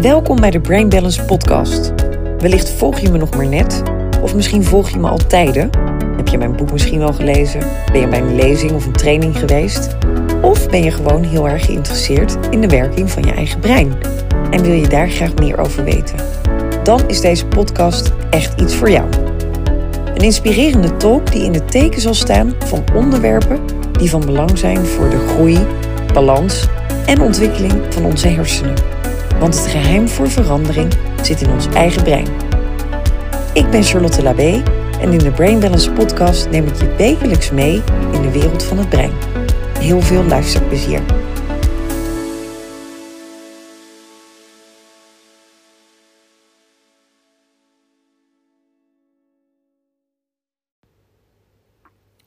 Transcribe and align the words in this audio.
Welkom 0.00 0.40
bij 0.40 0.50
de 0.50 0.60
Brain 0.60 0.88
Balance 0.88 1.24
Podcast. 1.24 1.92
Wellicht 2.38 2.70
volg 2.70 2.98
je 2.98 3.10
me 3.10 3.18
nog 3.18 3.36
maar 3.36 3.46
net, 3.46 3.82
of 4.22 4.34
misschien 4.34 4.64
volg 4.64 4.90
je 4.90 4.98
me 4.98 5.08
al 5.08 5.26
tijden. 5.26 5.70
Heb 6.16 6.28
je 6.28 6.38
mijn 6.38 6.56
boek 6.56 6.72
misschien 6.72 6.98
wel 6.98 7.12
gelezen? 7.12 7.60
Ben 7.92 8.00
je 8.00 8.08
bij 8.08 8.20
een 8.20 8.34
lezing 8.34 8.72
of 8.72 8.86
een 8.86 8.92
training 8.92 9.38
geweest? 9.38 9.96
Of 10.42 10.68
ben 10.68 10.82
je 10.82 10.90
gewoon 10.90 11.22
heel 11.22 11.48
erg 11.48 11.64
geïnteresseerd 11.64 12.36
in 12.50 12.60
de 12.60 12.68
werking 12.68 13.10
van 13.10 13.22
je 13.22 13.32
eigen 13.32 13.60
brein 13.60 13.92
en 14.50 14.62
wil 14.62 14.72
je 14.72 14.88
daar 14.88 15.08
graag 15.08 15.34
meer 15.34 15.58
over 15.58 15.84
weten? 15.84 16.16
Dan 16.82 17.08
is 17.08 17.20
deze 17.20 17.46
podcast 17.46 18.12
echt 18.30 18.60
iets 18.60 18.74
voor 18.74 18.90
jou. 18.90 19.08
Een 20.14 20.24
inspirerende 20.24 20.96
talk 20.96 21.32
die 21.32 21.44
in 21.44 21.54
het 21.54 21.70
teken 21.70 22.00
zal 22.00 22.14
staan 22.14 22.54
van 22.58 22.84
onderwerpen 22.94 23.60
die 23.92 24.10
van 24.10 24.26
belang 24.26 24.58
zijn 24.58 24.86
voor 24.86 25.10
de 25.10 25.26
groei, 25.28 25.58
balans 26.12 26.68
en 27.06 27.20
ontwikkeling 27.20 27.72
van 27.88 28.04
onze 28.04 28.28
hersenen. 28.28 28.99
Want 29.40 29.54
het 29.54 29.66
geheim 29.66 30.08
voor 30.08 30.30
verandering 30.30 30.92
zit 31.22 31.40
in 31.40 31.50
ons 31.50 31.66
eigen 31.66 32.02
brein. 32.02 32.26
Ik 33.54 33.70
ben 33.70 33.82
Charlotte 33.82 34.22
Labé 34.22 34.62
en 35.00 35.12
in 35.12 35.18
de 35.18 35.30
Brain 35.30 35.60
Balance 35.60 35.92
podcast 35.92 36.50
neem 36.50 36.66
ik 36.66 36.74
je 36.74 36.94
wekelijks 36.94 37.50
mee 37.50 37.82
in 38.12 38.22
de 38.22 38.30
wereld 38.32 38.62
van 38.62 38.78
het 38.78 38.88
brein. 38.88 39.12
Heel 39.78 40.00
veel 40.00 40.24
luisterplezier. 40.24 41.02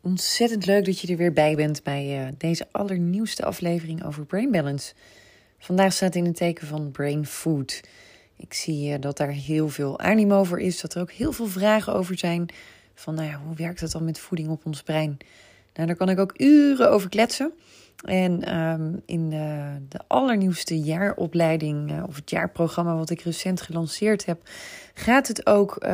Ontzettend 0.02 0.66
leuk 0.66 0.86
dat 0.86 1.00
je 1.00 1.08
er 1.08 1.18
weer 1.18 1.34
bij 1.34 1.56
bent 1.56 1.84
bij 1.84 2.26
uh, 2.26 2.28
deze 2.38 2.68
allernieuwste 2.72 3.46
aflevering 3.46 4.06
over 4.06 4.26
Brain 4.26 4.52
Balance. 4.52 4.94
Vandaag 5.64 5.94
staat 5.94 6.16
in 6.16 6.26
het 6.26 6.36
teken 6.36 6.68
van 6.68 6.92
Brain 6.92 7.26
Food. 7.26 7.82
Ik 8.38 8.54
zie 8.54 8.90
uh, 8.90 8.96
dat 9.00 9.18
daar 9.18 9.30
heel 9.30 9.70
veel 9.70 10.00
animo 10.00 10.44
voor 10.44 10.60
is, 10.60 10.82
dat 10.82 10.94
er 10.94 11.02
ook 11.02 11.12
heel 11.12 11.32
veel 11.32 11.48
vragen 11.48 11.94
over 11.94 12.18
zijn. 12.18 12.50
Van 12.94 13.16
nou 13.16 13.28
ja, 13.28 13.42
hoe 13.46 13.56
werkt 13.56 13.80
het 13.80 13.92
dan 13.92 14.04
met 14.04 14.20
voeding 14.20 14.50
op 14.50 14.66
ons 14.66 14.82
brein? 14.82 15.18
Nou, 15.74 15.88
daar 15.88 15.96
kan 15.96 16.10
ik 16.10 16.20
ook 16.20 16.34
uren 16.38 16.92
over 16.92 17.10
kletsen. 17.10 17.54
En 18.06 18.58
um, 18.58 19.02
in 19.06 19.30
de, 19.30 19.78
de, 19.90 20.00
allernieuwste 20.08 20.80
jaaropleiding, 20.80 21.92
uh, 21.92 22.04
of 22.08 22.16
het 22.16 22.30
jaarprogramma 22.30 22.96
wat 22.96 23.10
ik 23.10 23.22
recent 23.22 23.62
gelanceerd 23.62 24.26
heb, 24.26 24.50
gaat 24.94 25.28
het 25.28 25.46
ook 25.46 25.84
uh, 25.86 25.90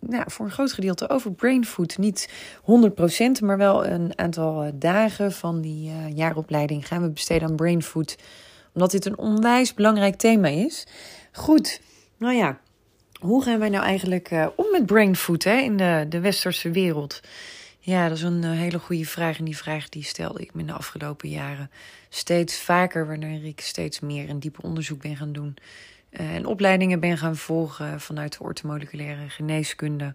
nou, 0.00 0.24
voor 0.26 0.44
een 0.44 0.52
groot 0.52 0.72
gedeelte 0.72 1.08
over 1.08 1.32
brain 1.32 1.64
food. 1.64 1.98
Niet 1.98 2.28
100%, 2.60 2.64
maar 3.40 3.58
wel 3.58 3.86
een 3.86 4.18
aantal 4.18 4.70
dagen 4.74 5.32
van 5.32 5.60
die 5.60 5.92
jaaropleiding 6.14 6.86
gaan 6.86 7.02
we 7.02 7.08
besteden 7.08 7.48
aan 7.48 7.56
brain 7.56 7.82
food. 7.82 8.16
Omdat 8.74 8.90
dit 8.90 9.06
een 9.06 9.18
onwijs 9.18 9.74
belangrijk 9.74 10.16
thema 10.16 10.48
is. 10.48 10.86
Goed, 11.32 11.80
nou 12.16 12.34
ja, 12.34 12.60
hoe 13.20 13.42
gaan 13.42 13.58
wij 13.58 13.68
nou 13.68 13.84
eigenlijk 13.84 14.30
om 14.56 14.70
met 14.70 14.86
brain 14.86 15.16
food 15.16 15.44
hè, 15.44 15.56
in 15.56 15.76
de, 15.76 16.06
de 16.08 16.20
westerse 16.20 16.70
wereld? 16.70 17.20
Ja, 17.84 18.08
dat 18.08 18.16
is 18.16 18.22
een 18.22 18.44
hele 18.44 18.78
goede 18.78 19.06
vraag. 19.06 19.38
En 19.38 19.44
die 19.44 19.56
vraag 19.56 19.88
die 19.88 20.04
stelde 20.04 20.40
ik 20.40 20.54
me 20.54 20.60
in 20.60 20.66
de 20.66 20.72
afgelopen 20.72 21.28
jaren 21.28 21.70
steeds 22.08 22.60
vaker, 22.60 23.06
wanneer 23.06 23.44
ik 23.44 23.60
steeds 23.60 24.00
meer 24.00 24.28
een 24.30 24.40
diepe 24.40 24.62
onderzoek 24.62 25.02
ben 25.02 25.16
gaan 25.16 25.32
doen. 25.32 25.56
En 26.10 26.46
opleidingen 26.46 27.00
ben 27.00 27.18
gaan 27.18 27.36
volgen 27.36 28.00
vanuit 28.00 28.38
de 28.38 28.44
ortomoleculaire 28.44 29.28
geneeskunde. 29.28 30.14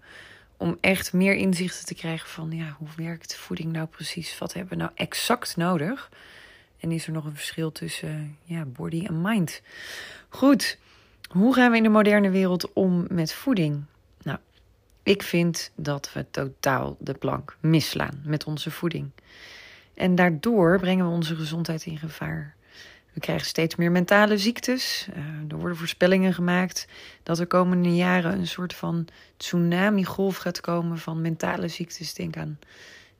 Om 0.58 0.78
echt 0.82 1.14
meer 1.14 1.36
inzichten 1.36 1.86
te 1.86 1.96
krijgen 1.96 2.30
van 2.30 2.52
ja, 2.52 2.76
hoe 2.78 2.88
werkt 2.96 3.36
voeding 3.36 3.72
nou 3.72 3.88
precies? 3.88 4.38
Wat 4.38 4.54
hebben 4.54 4.78
we 4.78 4.84
nou 4.84 4.92
exact 4.96 5.58
nodig? 5.58 6.10
En 6.80 6.92
is 6.92 7.08
er 7.08 7.14
nog 7.14 7.25
een 7.25 7.36
verschil 7.36 7.72
tussen 7.72 8.38
ja, 8.44 8.66
body 8.66 9.06
en 9.06 9.22
mind? 9.22 9.61
Goed, 10.30 10.78
hoe 11.30 11.53
gaan 11.53 11.72
we 11.72 11.78
in 11.78 11.83
de 11.83 11.89
moderne 11.89 12.30
wereld 12.30 12.73
om 12.73 13.06
met 13.09 13.33
voeding? 13.33 13.83
Ik 15.08 15.23
vind 15.23 15.72
dat 15.75 16.14
we 16.14 16.25
totaal 16.31 16.98
de 17.00 17.14
plank 17.14 17.58
misslaan 17.60 18.21
met 18.23 18.43
onze 18.43 18.71
voeding. 18.71 19.10
En 19.93 20.16
daardoor 20.16 20.80
brengen 20.80 21.05
we 21.05 21.11
onze 21.11 21.36
gezondheid 21.36 21.86
in 21.86 21.98
gevaar. 21.98 22.55
We 23.14 23.20
krijgen 23.20 23.45
steeds 23.45 23.76
meer 23.76 23.92
mentale 23.92 24.37
ziektes. 24.37 25.08
Uh, 25.10 25.52
er 25.52 25.58
worden 25.58 25.77
voorspellingen 25.77 26.33
gemaakt 26.33 26.87
dat 27.23 27.39
er 27.39 27.48
komende 27.48 27.95
jaren 27.95 28.33
een 28.33 28.48
soort 28.48 28.73
van 28.73 29.08
tsunami-golf 29.37 30.37
gaat 30.37 30.61
komen 30.61 30.98
van 30.98 31.21
mentale 31.21 31.67
ziektes. 31.67 32.14
Denk 32.14 32.37
aan 32.37 32.60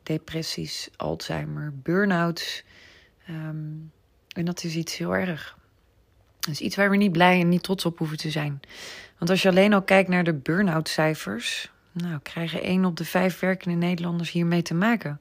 depressies, 0.04 0.90
Alzheimer, 0.96 1.74
burn-outs. 1.74 2.64
Um, 3.30 3.92
en 4.38 4.46
dat 4.46 4.64
is 4.64 4.76
iets 4.76 4.98
heel 4.98 5.16
erg. 5.16 5.58
Dat 6.40 6.50
is 6.50 6.62
iets 6.62 6.76
waar 6.76 6.90
we 6.90 6.98
niet 6.98 7.12
blij 7.12 7.40
en 7.40 7.50
niet 7.50 7.64
trots 7.64 7.86
op 7.86 7.98
hoeven 7.98 8.18
te 8.18 8.32
zijn. 8.32 8.60
Want 9.18 9.30
als 9.30 9.42
je 9.42 9.50
alleen 9.50 9.74
al 9.74 9.82
kijkt 9.82 10.10
naar 10.10 10.24
de 10.24 10.34
burn-out 10.34 10.90
cijfers, 10.90 11.72
nou, 11.92 12.20
krijgen 12.20 12.62
1 12.62 12.86
op 12.86 12.98
de 12.98 13.06
5 13.06 13.40
werkende 13.40 13.78
Nederlanders 13.78 14.32
hiermee 14.32 14.62
te 14.62 14.74
maken. 14.74 15.20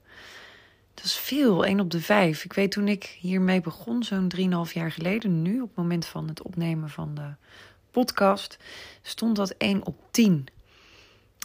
Dat 0.95 1.05
is 1.05 1.17
veel, 1.17 1.65
1 1.65 1.81
op 1.81 1.91
de 1.91 2.01
5. 2.01 2.45
Ik 2.45 2.53
weet 2.53 2.71
toen 2.71 2.89
ik 2.89 3.17
hiermee 3.21 3.61
begon, 3.61 4.03
zo'n 4.03 4.33
3,5 4.67 4.73
jaar 4.73 4.93
geleden, 4.93 5.43
nu 5.43 5.61
op 5.61 5.69
het 5.69 5.77
moment 5.77 6.07
van 6.07 6.29
het 6.29 6.43
opnemen 6.43 6.91
van 6.91 7.15
de 7.15 7.35
podcast, 7.91 8.59
stond 9.03 9.37
dat 9.37 9.51
1 9.51 9.87
op 9.87 9.99
10. 10.11 10.47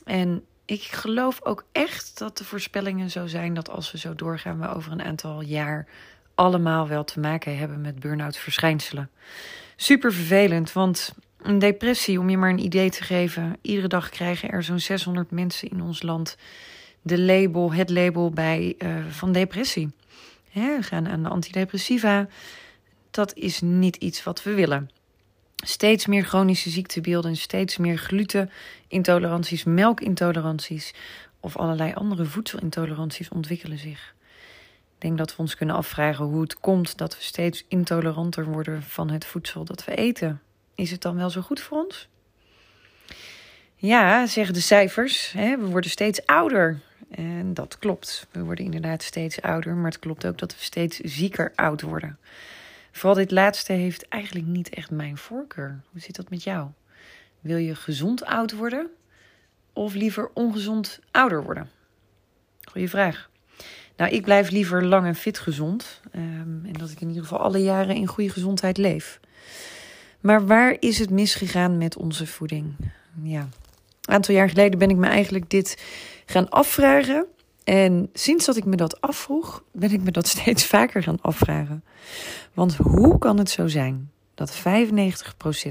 En 0.05 0.45
ik 0.65 0.81
geloof 0.81 1.43
ook 1.43 1.65
echt 1.71 2.17
dat 2.17 2.37
de 2.37 2.43
voorspellingen 2.43 3.09
zo 3.09 3.27
zijn 3.27 3.53
dat 3.53 3.69
als 3.69 3.91
we 3.91 3.97
zo 3.97 4.15
doorgaan, 4.15 4.59
we 4.59 4.67
over 4.67 4.91
een 4.91 5.03
aantal 5.03 5.41
jaar 5.41 5.87
allemaal 6.41 6.87
wel 6.87 7.03
te 7.03 7.19
maken 7.19 7.57
hebben 7.57 7.81
met 7.81 7.99
burn-out 7.99 8.37
verschijnselen. 8.37 9.09
Super 9.75 10.13
vervelend, 10.13 10.73
want 10.73 11.13
een 11.41 11.59
depressie, 11.59 12.19
om 12.19 12.29
je 12.29 12.37
maar 12.37 12.49
een 12.49 12.63
idee 12.63 12.89
te 12.89 13.03
geven. 13.03 13.57
Iedere 13.61 13.87
dag 13.87 14.09
krijgen 14.09 14.49
er 14.49 14.63
zo'n 14.63 14.79
600 14.79 15.31
mensen 15.31 15.69
in 15.69 15.81
ons 15.81 16.01
land 16.01 16.37
de 17.01 17.19
label, 17.19 17.73
het 17.73 17.89
label 17.89 18.29
bij 18.29 18.75
uh, 18.77 19.05
van 19.09 19.31
depressie. 19.31 19.91
We 20.53 20.77
gaan 20.81 21.07
aan 21.07 21.23
de 21.23 21.29
antidepressiva. 21.29 22.27
Dat 23.11 23.33
is 23.35 23.61
niet 23.61 23.95
iets 23.95 24.23
wat 24.23 24.43
we 24.43 24.53
willen. 24.53 24.89
Steeds 25.55 26.05
meer 26.05 26.23
chronische 26.23 26.69
ziektebeelden, 26.69 27.35
steeds 27.35 27.77
meer 27.77 27.97
glutenintoleranties, 27.97 29.63
melkintoleranties 29.63 30.93
of 31.39 31.57
allerlei 31.57 31.93
andere 31.93 32.25
voedselintoleranties 32.25 33.29
ontwikkelen 33.29 33.77
zich. 33.77 34.13
Ik 35.01 35.07
denk 35.07 35.19
dat 35.19 35.35
we 35.35 35.41
ons 35.41 35.55
kunnen 35.55 35.75
afvragen 35.75 36.25
hoe 36.25 36.41
het 36.41 36.59
komt 36.59 36.97
dat 36.97 37.17
we 37.17 37.23
steeds 37.23 37.65
intoleranter 37.67 38.45
worden 38.45 38.83
van 38.83 39.09
het 39.09 39.25
voedsel 39.25 39.65
dat 39.65 39.85
we 39.85 39.95
eten. 39.95 40.41
Is 40.75 40.91
het 40.91 41.01
dan 41.01 41.15
wel 41.15 41.29
zo 41.29 41.41
goed 41.41 41.59
voor 41.59 41.77
ons? 41.77 42.07
Ja, 43.75 44.25
zeggen 44.25 44.53
de 44.53 44.59
cijfers. 44.59 45.31
Hè, 45.31 45.57
we 45.57 45.65
worden 45.65 45.89
steeds 45.89 46.25
ouder. 46.25 46.79
En 47.09 47.53
dat 47.53 47.79
klopt. 47.79 48.27
We 48.31 48.43
worden 48.43 48.65
inderdaad 48.65 49.03
steeds 49.03 49.41
ouder. 49.41 49.75
Maar 49.75 49.91
het 49.91 49.99
klopt 49.99 50.25
ook 50.25 50.37
dat 50.37 50.51
we 50.51 50.63
steeds 50.63 50.99
zieker 50.99 51.51
oud 51.55 51.81
worden. 51.81 52.19
Vooral 52.91 53.15
dit 53.15 53.31
laatste 53.31 53.73
heeft 53.73 54.07
eigenlijk 54.07 54.45
niet 54.45 54.69
echt 54.69 54.91
mijn 54.91 55.17
voorkeur. 55.17 55.81
Hoe 55.91 56.01
zit 56.01 56.15
dat 56.15 56.29
met 56.29 56.43
jou? 56.43 56.67
Wil 57.39 57.57
je 57.57 57.75
gezond 57.75 58.25
oud 58.25 58.51
worden? 58.51 58.89
Of 59.73 59.93
liever 59.93 60.29
ongezond 60.33 60.99
ouder 61.11 61.43
worden? 61.43 61.69
Goeie 62.63 62.89
vraag. 62.89 63.29
Nou, 64.01 64.13
ik 64.13 64.21
blijf 64.21 64.49
liever 64.49 64.85
lang 64.85 65.05
en 65.05 65.15
fit 65.15 65.39
gezond. 65.39 66.01
Um, 66.15 66.61
en 66.65 66.73
dat 66.73 66.91
ik 66.91 67.01
in 67.01 67.07
ieder 67.07 67.23
geval 67.23 67.39
alle 67.39 67.57
jaren 67.57 67.95
in 67.95 68.07
goede 68.07 68.29
gezondheid 68.29 68.77
leef. 68.77 69.19
Maar 70.19 70.45
waar 70.45 70.75
is 70.79 70.99
het 70.99 71.09
misgegaan 71.09 71.77
met 71.77 71.97
onze 71.97 72.27
voeding? 72.27 72.73
Ja, 73.23 73.39
een 73.39 74.13
aantal 74.13 74.35
jaar 74.35 74.49
geleden 74.49 74.79
ben 74.79 74.89
ik 74.89 74.95
me 74.95 75.07
eigenlijk 75.07 75.49
dit 75.49 75.83
gaan 76.25 76.49
afvragen. 76.49 77.25
En 77.63 78.09
sinds 78.13 78.45
dat 78.45 78.55
ik 78.55 78.65
me 78.65 78.75
dat 78.75 79.01
afvroeg, 79.01 79.63
ben 79.71 79.91
ik 79.91 80.01
me 80.01 80.11
dat 80.11 80.27
steeds 80.37 80.65
vaker 80.65 81.03
gaan 81.03 81.21
afvragen. 81.21 81.83
Want 82.53 82.75
hoe 82.75 83.17
kan 83.17 83.37
het 83.37 83.49
zo 83.49 83.67
zijn 83.67 84.11
dat 84.33 84.59
95% 84.59 84.61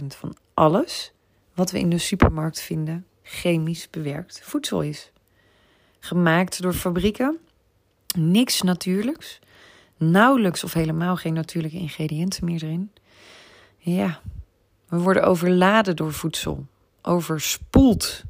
van 0.07 0.37
alles 0.55 1.13
wat 1.55 1.71
we 1.71 1.79
in 1.79 1.91
de 1.91 1.99
supermarkt 1.99 2.61
vinden 2.61 3.07
chemisch 3.23 3.91
bewerkt 3.91 4.41
voedsel 4.43 4.83
is? 4.83 5.13
Gemaakt 6.01 6.63
door 6.63 6.73
fabrieken, 6.73 7.39
niks 8.13 8.63
natuurlijks, 8.63 9.39
nauwelijks 9.97 10.65
of 10.65 10.73
helemaal 10.73 11.17
geen 11.17 11.35
natuurlijke 11.35 11.79
ingrediënten 11.79 12.45
meer 12.45 12.65
erin. 12.65 12.93
Ja, 13.79 14.21
we 14.89 14.99
worden 14.99 15.25
overladen 15.25 15.97
door 15.97 16.13
voedsel, 16.13 16.67
overspoeld 17.03 18.23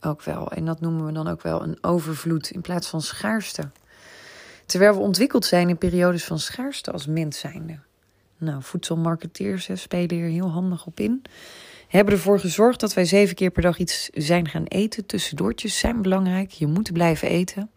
ook 0.00 0.22
wel. 0.22 0.52
En 0.52 0.64
dat 0.64 0.80
noemen 0.80 1.06
we 1.06 1.12
dan 1.12 1.28
ook 1.28 1.42
wel 1.42 1.62
een 1.62 1.78
overvloed 1.80 2.50
in 2.50 2.60
plaats 2.60 2.88
van 2.88 3.02
schaarste. 3.02 3.70
Terwijl 4.66 4.92
we 4.92 5.00
ontwikkeld 5.00 5.44
zijn 5.44 5.68
in 5.68 5.78
periodes 5.78 6.24
van 6.24 6.38
schaarste 6.38 6.90
als 6.90 7.06
mens 7.06 7.38
zijnde. 7.38 7.78
Nou, 8.38 8.62
voedselmarketeers 8.62 9.68
spelen 9.74 10.16
hier 10.16 10.28
heel 10.28 10.50
handig 10.50 10.86
op 10.86 11.00
in. 11.00 11.22
Hebben 11.88 12.14
ervoor 12.14 12.40
gezorgd 12.40 12.80
dat 12.80 12.94
wij 12.94 13.04
zeven 13.04 13.34
keer 13.34 13.50
per 13.50 13.62
dag 13.62 13.78
iets 13.78 14.08
zijn 14.12 14.48
gaan 14.48 14.64
eten. 14.64 15.06
Tussendoortjes 15.06 15.78
zijn 15.78 16.02
belangrijk. 16.02 16.50
Je 16.50 16.66
moet 16.66 16.92
blijven 16.92 17.28
eten. 17.28 17.70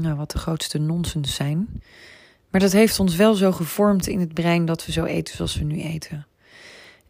Nou, 0.00 0.16
wat 0.16 0.30
de 0.30 0.38
grootste 0.38 0.78
nonsens 0.78 1.34
zijn. 1.34 1.82
Maar 2.50 2.60
dat 2.60 2.72
heeft 2.72 3.00
ons 3.00 3.16
wel 3.16 3.34
zo 3.34 3.52
gevormd 3.52 4.06
in 4.06 4.20
het 4.20 4.34
brein 4.34 4.64
dat 4.64 4.86
we 4.86 4.92
zo 4.92 5.04
eten 5.04 5.36
zoals 5.36 5.56
we 5.56 5.64
nu 5.64 5.80
eten. 5.80 6.26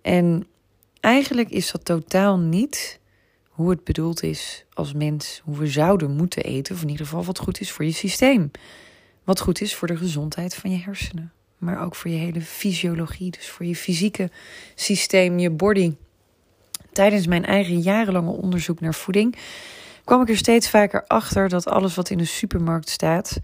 En 0.02 0.46
eigenlijk 1.00 1.50
is 1.50 1.70
dat 1.70 1.84
totaal 1.84 2.38
niet 2.38 3.00
hoe 3.48 3.70
het 3.70 3.84
bedoeld 3.84 4.22
is 4.22 4.64
als 4.72 4.92
mens, 4.92 5.40
hoe 5.44 5.56
we 5.56 5.66
zouden 5.66 6.10
moeten 6.10 6.42
eten, 6.42 6.74
of 6.74 6.82
in 6.82 6.88
ieder 6.88 7.06
geval 7.06 7.24
wat 7.24 7.38
goed 7.38 7.60
is 7.60 7.70
voor 7.70 7.84
je 7.84 7.92
systeem. 7.92 8.50
Wat 9.24 9.40
goed 9.40 9.60
is 9.60 9.74
voor 9.74 9.88
de 9.88 9.96
gezondheid 9.96 10.54
van 10.54 10.70
je 10.70 10.78
hersenen, 10.78 11.32
maar 11.58 11.84
ook 11.84 11.94
voor 11.94 12.10
je 12.10 12.16
hele 12.16 12.40
fysiologie, 12.40 13.30
dus 13.30 13.48
voor 13.48 13.66
je 13.66 13.76
fysieke 13.76 14.30
systeem, 14.74 15.38
je 15.38 15.50
body. 15.50 15.94
Tijdens 16.92 17.26
mijn 17.26 17.44
eigen 17.44 17.80
jarenlange 17.80 18.30
onderzoek 18.30 18.80
naar 18.80 18.94
voeding 18.94 19.36
kwam 20.10 20.22
ik 20.22 20.28
er 20.28 20.36
steeds 20.36 20.70
vaker 20.70 21.06
achter 21.06 21.48
dat 21.48 21.66
alles 21.66 21.94
wat 21.94 22.10
in 22.10 22.18
de 22.18 22.24
supermarkt 22.24 22.88
staat, 22.88 23.40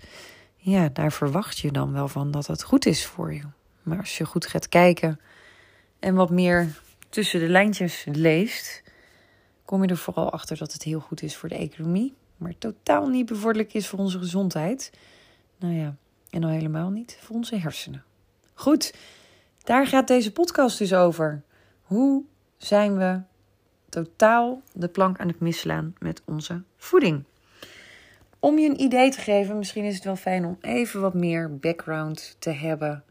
ja, 0.56 0.88
daar 0.88 1.12
verwacht 1.12 1.58
je 1.58 1.72
dan 1.72 1.92
wel 1.92 2.08
van 2.08 2.30
dat 2.30 2.46
het 2.46 2.62
goed 2.62 2.86
is 2.86 3.06
voor 3.06 3.34
je. 3.34 3.42
Maar 3.82 3.98
als 3.98 4.18
je 4.18 4.24
goed 4.24 4.46
gaat 4.46 4.68
kijken 4.68 5.20
en 5.98 6.14
wat 6.14 6.30
meer 6.30 6.80
tussen 7.08 7.40
de 7.40 7.48
lijntjes 7.48 8.04
leest, 8.12 8.82
kom 9.64 9.82
je 9.82 9.88
er 9.88 9.96
vooral 9.96 10.32
achter 10.32 10.56
dat 10.56 10.72
het 10.72 10.82
heel 10.82 11.00
goed 11.00 11.22
is 11.22 11.36
voor 11.36 11.48
de 11.48 11.56
economie, 11.56 12.14
maar 12.36 12.58
totaal 12.58 13.08
niet 13.08 13.26
bevorderlijk 13.26 13.74
is 13.74 13.86
voor 13.86 13.98
onze 13.98 14.18
gezondheid. 14.18 14.92
Nou 15.58 15.74
ja, 15.74 15.96
en 16.30 16.44
al 16.44 16.50
helemaal 16.50 16.90
niet 16.90 17.18
voor 17.20 17.36
onze 17.36 17.56
hersenen. 17.56 18.04
Goed, 18.54 18.94
daar 19.62 19.86
gaat 19.86 20.08
deze 20.08 20.32
podcast 20.32 20.78
dus 20.78 20.94
over. 20.94 21.42
Hoe 21.82 22.24
zijn 22.56 22.96
we 22.96 23.20
totaal 24.04 24.62
de 24.72 24.88
plank 24.88 25.18
aan 25.18 25.28
het 25.28 25.40
misslaan 25.40 25.94
met 25.98 26.22
onze 26.24 26.62
voeding? 26.76 27.24
Om 28.38 28.58
je 28.58 28.68
een 28.68 28.80
idee 28.80 29.10
te 29.10 29.20
geven, 29.20 29.58
misschien 29.58 29.84
is 29.84 29.94
het 29.94 30.04
wel 30.04 30.16
fijn 30.16 30.44
om 30.44 30.58
even 30.60 31.00
wat 31.00 31.14
meer 31.14 31.56
background 31.56 32.36
te 32.38 32.50
hebben 32.50 33.04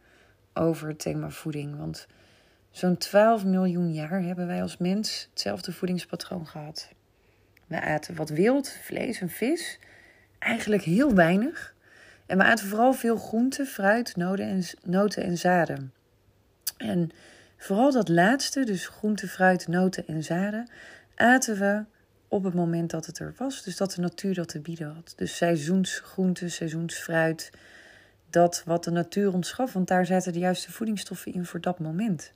over 0.54 0.88
het 0.88 1.00
thema 1.00 1.30
voeding. 1.30 1.78
Want 1.78 2.08
zo'n 2.72 2.98
12 2.98 3.46
miljoen 3.46 3.94
jaar 3.94 4.22
hebben 4.22 4.48
wij 4.48 4.62
als 4.62 4.78
mens 4.78 5.28
hetzelfde 5.30 5.72
voedingspatroon 5.72 6.48
gehad. 6.48 6.90
We 7.68 7.81
aten 7.81 8.16
wat 8.16 8.30
wild, 8.30 8.70
vlees 8.70 9.22
en 9.22 9.30
vis, 9.30 9.80
eigenlijk 10.40 10.84
heel 10.84 11.14
weinig. 11.14 11.76
En 12.26 12.38
we 12.38 12.44
aten 12.44 12.68
vooral 12.68 12.94
veel 12.94 13.18
groenten, 13.18 13.66
fruit, 13.66 14.16
noten 14.16 14.46
en, 14.46 14.64
noten 14.84 15.24
en 15.24 15.38
zaden. 15.38 15.94
En 16.78 17.12
vooral 17.57 17.92
dat 17.92 18.10
laatste, 18.10 18.63
dus 18.63 18.88
groenten, 18.88 19.28
fruit, 19.28 19.68
noten 19.68 20.07
en 20.07 20.24
zaden, 20.24 20.69
aten 21.16 21.60
we 21.60 21.84
op 22.28 22.44
het 22.44 22.54
moment 22.54 22.90
dat 22.90 23.06
het 23.06 23.19
er 23.19 23.34
was. 23.38 23.63
Dus 23.63 23.78
dat 23.78 23.92
de 23.92 24.02
natuur 24.02 24.34
dat 24.34 24.48
te 24.48 24.60
bieden 24.60 24.94
had. 24.96 25.13
Dus 25.16 25.38
seizoensgroenten, 25.38 26.52
seizoensfruit. 26.52 27.52
Dat 28.30 28.63
wat 28.66 28.84
de 28.84 28.92
natuur 28.92 29.34
ons 29.34 29.52
gaf, 29.52 29.74
want 29.74 29.88
daar 29.88 30.06
zaten 30.06 30.34
de 30.34 30.40
juiste 30.40 30.72
voedingsstoffen 30.72 31.34
in 31.34 31.46
voor 31.46 31.62
dat 31.62 31.80
moment. 31.80 32.34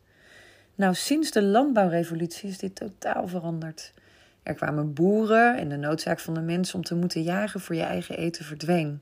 Nou, 0.76 0.94
sinds 0.94 1.32
de 1.32 1.44
landbouwrevolutie 1.44 2.50
is 2.50 2.58
dit 2.58 2.76
totaal 2.76 3.28
veranderd. 3.28 3.94
Er 4.44 4.54
kwamen 4.54 4.94
boeren 4.94 5.58
en 5.58 5.70
de 5.70 5.76
noodzaak 5.76 6.20
van 6.20 6.34
de 6.34 6.42
mens 6.42 6.74
om 6.74 6.84
te 6.84 6.96
moeten 6.96 7.24
jagen 7.24 7.60
voor 7.60 7.76
je 7.76 7.84
eigen 7.84 8.18
eten 8.18 8.46
verdween. 8.46 9.02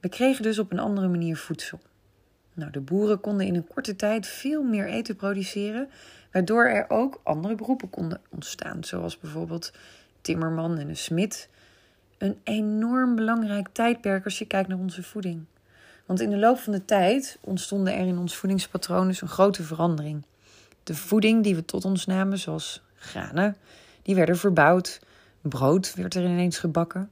We 0.00 0.08
kregen 0.08 0.42
dus 0.42 0.58
op 0.58 0.72
een 0.72 0.78
andere 0.78 1.08
manier 1.08 1.36
voedsel. 1.36 1.80
Nou, 2.60 2.72
de 2.72 2.80
boeren 2.80 3.20
konden 3.20 3.46
in 3.46 3.54
een 3.54 3.66
korte 3.66 3.96
tijd 3.96 4.26
veel 4.26 4.62
meer 4.62 4.86
eten 4.86 5.16
produceren, 5.16 5.88
waardoor 6.32 6.64
er 6.64 6.84
ook 6.88 7.20
andere 7.22 7.54
beroepen 7.54 7.90
konden 7.90 8.20
ontstaan, 8.28 8.84
zoals 8.84 9.18
bijvoorbeeld 9.18 9.72
timmerman 10.20 10.78
en 10.78 10.88
een 10.88 10.96
smid. 10.96 11.48
Een 12.18 12.38
enorm 12.44 13.14
belangrijk 13.14 13.68
tijdperk 13.72 14.24
als 14.24 14.38
je 14.38 14.44
kijkt 14.44 14.68
naar 14.68 14.78
onze 14.78 15.02
voeding. 15.02 15.44
Want 16.06 16.20
in 16.20 16.30
de 16.30 16.38
loop 16.38 16.58
van 16.58 16.72
de 16.72 16.84
tijd 16.84 17.38
ontstonden 17.40 17.94
er 17.94 18.06
in 18.06 18.18
ons 18.18 18.36
voedingspatroon 18.36 19.06
dus 19.06 19.20
een 19.20 19.28
grote 19.28 19.62
verandering. 19.62 20.24
De 20.82 20.94
voeding 20.94 21.42
die 21.42 21.54
we 21.54 21.64
tot 21.64 21.84
ons 21.84 22.06
namen, 22.06 22.38
zoals 22.38 22.82
granen, 22.94 23.56
die 24.02 24.14
werden 24.14 24.36
verbouwd. 24.36 25.00
Brood 25.40 25.94
werd 25.94 26.14
er 26.14 26.24
ineens 26.24 26.58
gebakken. 26.58 27.10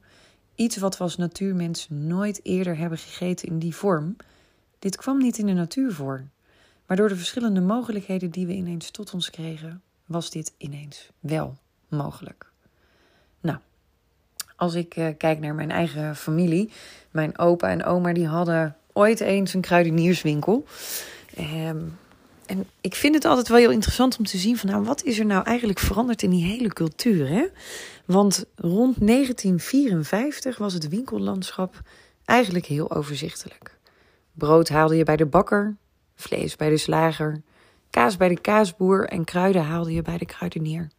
Iets 0.55 0.77
wat 0.77 0.97
we 0.97 1.03
als 1.03 1.17
natuurmens 1.17 1.87
nooit 1.89 2.39
eerder 2.43 2.77
hebben 2.77 2.97
gegeten 2.97 3.47
in 3.47 3.59
die 3.59 3.75
vorm. 3.75 4.15
Dit 4.79 4.95
kwam 4.95 5.17
niet 5.17 5.37
in 5.37 5.45
de 5.45 5.53
natuur 5.53 5.93
voor. 5.93 6.23
Maar 6.85 6.97
door 6.97 7.09
de 7.09 7.15
verschillende 7.15 7.61
mogelijkheden 7.61 8.29
die 8.29 8.45
we 8.45 8.53
ineens 8.53 8.91
tot 8.91 9.13
ons 9.13 9.29
kregen, 9.29 9.81
was 10.05 10.29
dit 10.29 10.53
ineens 10.57 11.09
wel 11.19 11.57
mogelijk. 11.87 12.51
Nou, 13.41 13.57
als 14.55 14.73
ik 14.73 14.95
uh, 14.95 15.07
kijk 15.17 15.39
naar 15.39 15.55
mijn 15.55 15.71
eigen 15.71 16.15
familie, 16.15 16.71
mijn 17.11 17.37
opa 17.37 17.69
en 17.69 17.83
oma 17.83 18.13
die 18.13 18.27
hadden 18.27 18.75
ooit 18.93 19.19
eens 19.19 19.53
een 19.53 19.61
kruidenierswinkel. 19.61 20.65
Um, 21.39 21.97
en 22.45 22.67
ik 22.81 22.95
vind 22.95 23.15
het 23.15 23.25
altijd 23.25 23.47
wel 23.47 23.57
heel 23.57 23.71
interessant 23.71 24.17
om 24.17 24.25
te 24.25 24.37
zien 24.37 24.57
van 24.57 24.69
nou, 24.69 24.83
wat 24.83 25.03
is 25.03 25.19
er 25.19 25.25
nou 25.25 25.43
eigenlijk 25.43 25.79
veranderd 25.79 26.23
in 26.23 26.29
die 26.29 26.43
hele 26.43 26.73
cultuur? 26.73 27.27
Hè? 27.27 27.45
Want 28.05 28.45
rond 28.55 29.07
1954 29.07 30.57
was 30.57 30.73
het 30.73 30.89
winkellandschap 30.89 31.81
eigenlijk 32.25 32.65
heel 32.65 32.91
overzichtelijk. 32.91 33.77
Brood 34.39 34.69
haalde 34.69 34.95
je 34.95 35.03
bij 35.03 35.15
de 35.15 35.25
bakker, 35.25 35.75
vlees 36.15 36.55
bij 36.55 36.69
de 36.69 36.77
slager, 36.77 37.41
kaas 37.89 38.17
bij 38.17 38.27
de 38.27 38.41
kaasboer 38.41 39.05
en 39.07 39.23
kruiden 39.23 39.63
haalde 39.63 39.93
je 39.93 40.01
bij 40.01 40.17
de 40.17 40.25
kruidenier. 40.25 40.89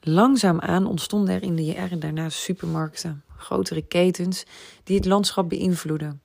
Langzaamaan 0.00 0.86
ontstonden 0.86 1.34
er 1.34 1.42
in 1.42 1.56
de 1.56 1.64
jaren 1.64 2.00
daarna 2.00 2.28
supermarkten, 2.28 3.24
grotere 3.36 3.82
ketens 3.82 4.44
die 4.84 4.96
het 4.96 5.04
landschap 5.04 5.48
beïnvloeden. 5.48 6.20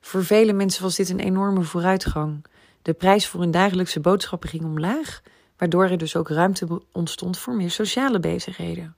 Voor 0.00 0.24
vele 0.24 0.52
mensen 0.52 0.82
was 0.82 0.96
dit 0.96 1.08
een 1.08 1.20
enorme 1.20 1.62
vooruitgang. 1.62 2.44
De 2.82 2.92
prijs 2.92 3.28
voor 3.28 3.40
hun 3.40 3.50
dagelijkse 3.50 4.00
boodschappen 4.00 4.48
ging 4.48 4.64
omlaag, 4.64 5.22
waardoor 5.56 5.84
er 5.84 5.98
dus 5.98 6.16
ook 6.16 6.28
ruimte 6.28 6.82
ontstond 6.92 7.38
voor 7.38 7.54
meer 7.54 7.70
sociale 7.70 8.20
bezigheden. 8.20 8.96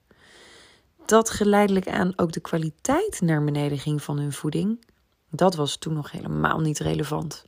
Dat 1.06 1.30
geleidelijk 1.30 1.88
aan 1.88 2.12
ook 2.16 2.32
de 2.32 2.40
kwaliteit 2.40 3.20
naar 3.20 3.44
beneden 3.44 3.78
ging 3.78 4.02
van 4.02 4.18
hun 4.18 4.32
voeding, 4.32 4.78
dat 5.30 5.54
was 5.54 5.76
toen 5.76 5.92
nog 5.92 6.10
helemaal 6.10 6.60
niet 6.60 6.78
relevant. 6.78 7.44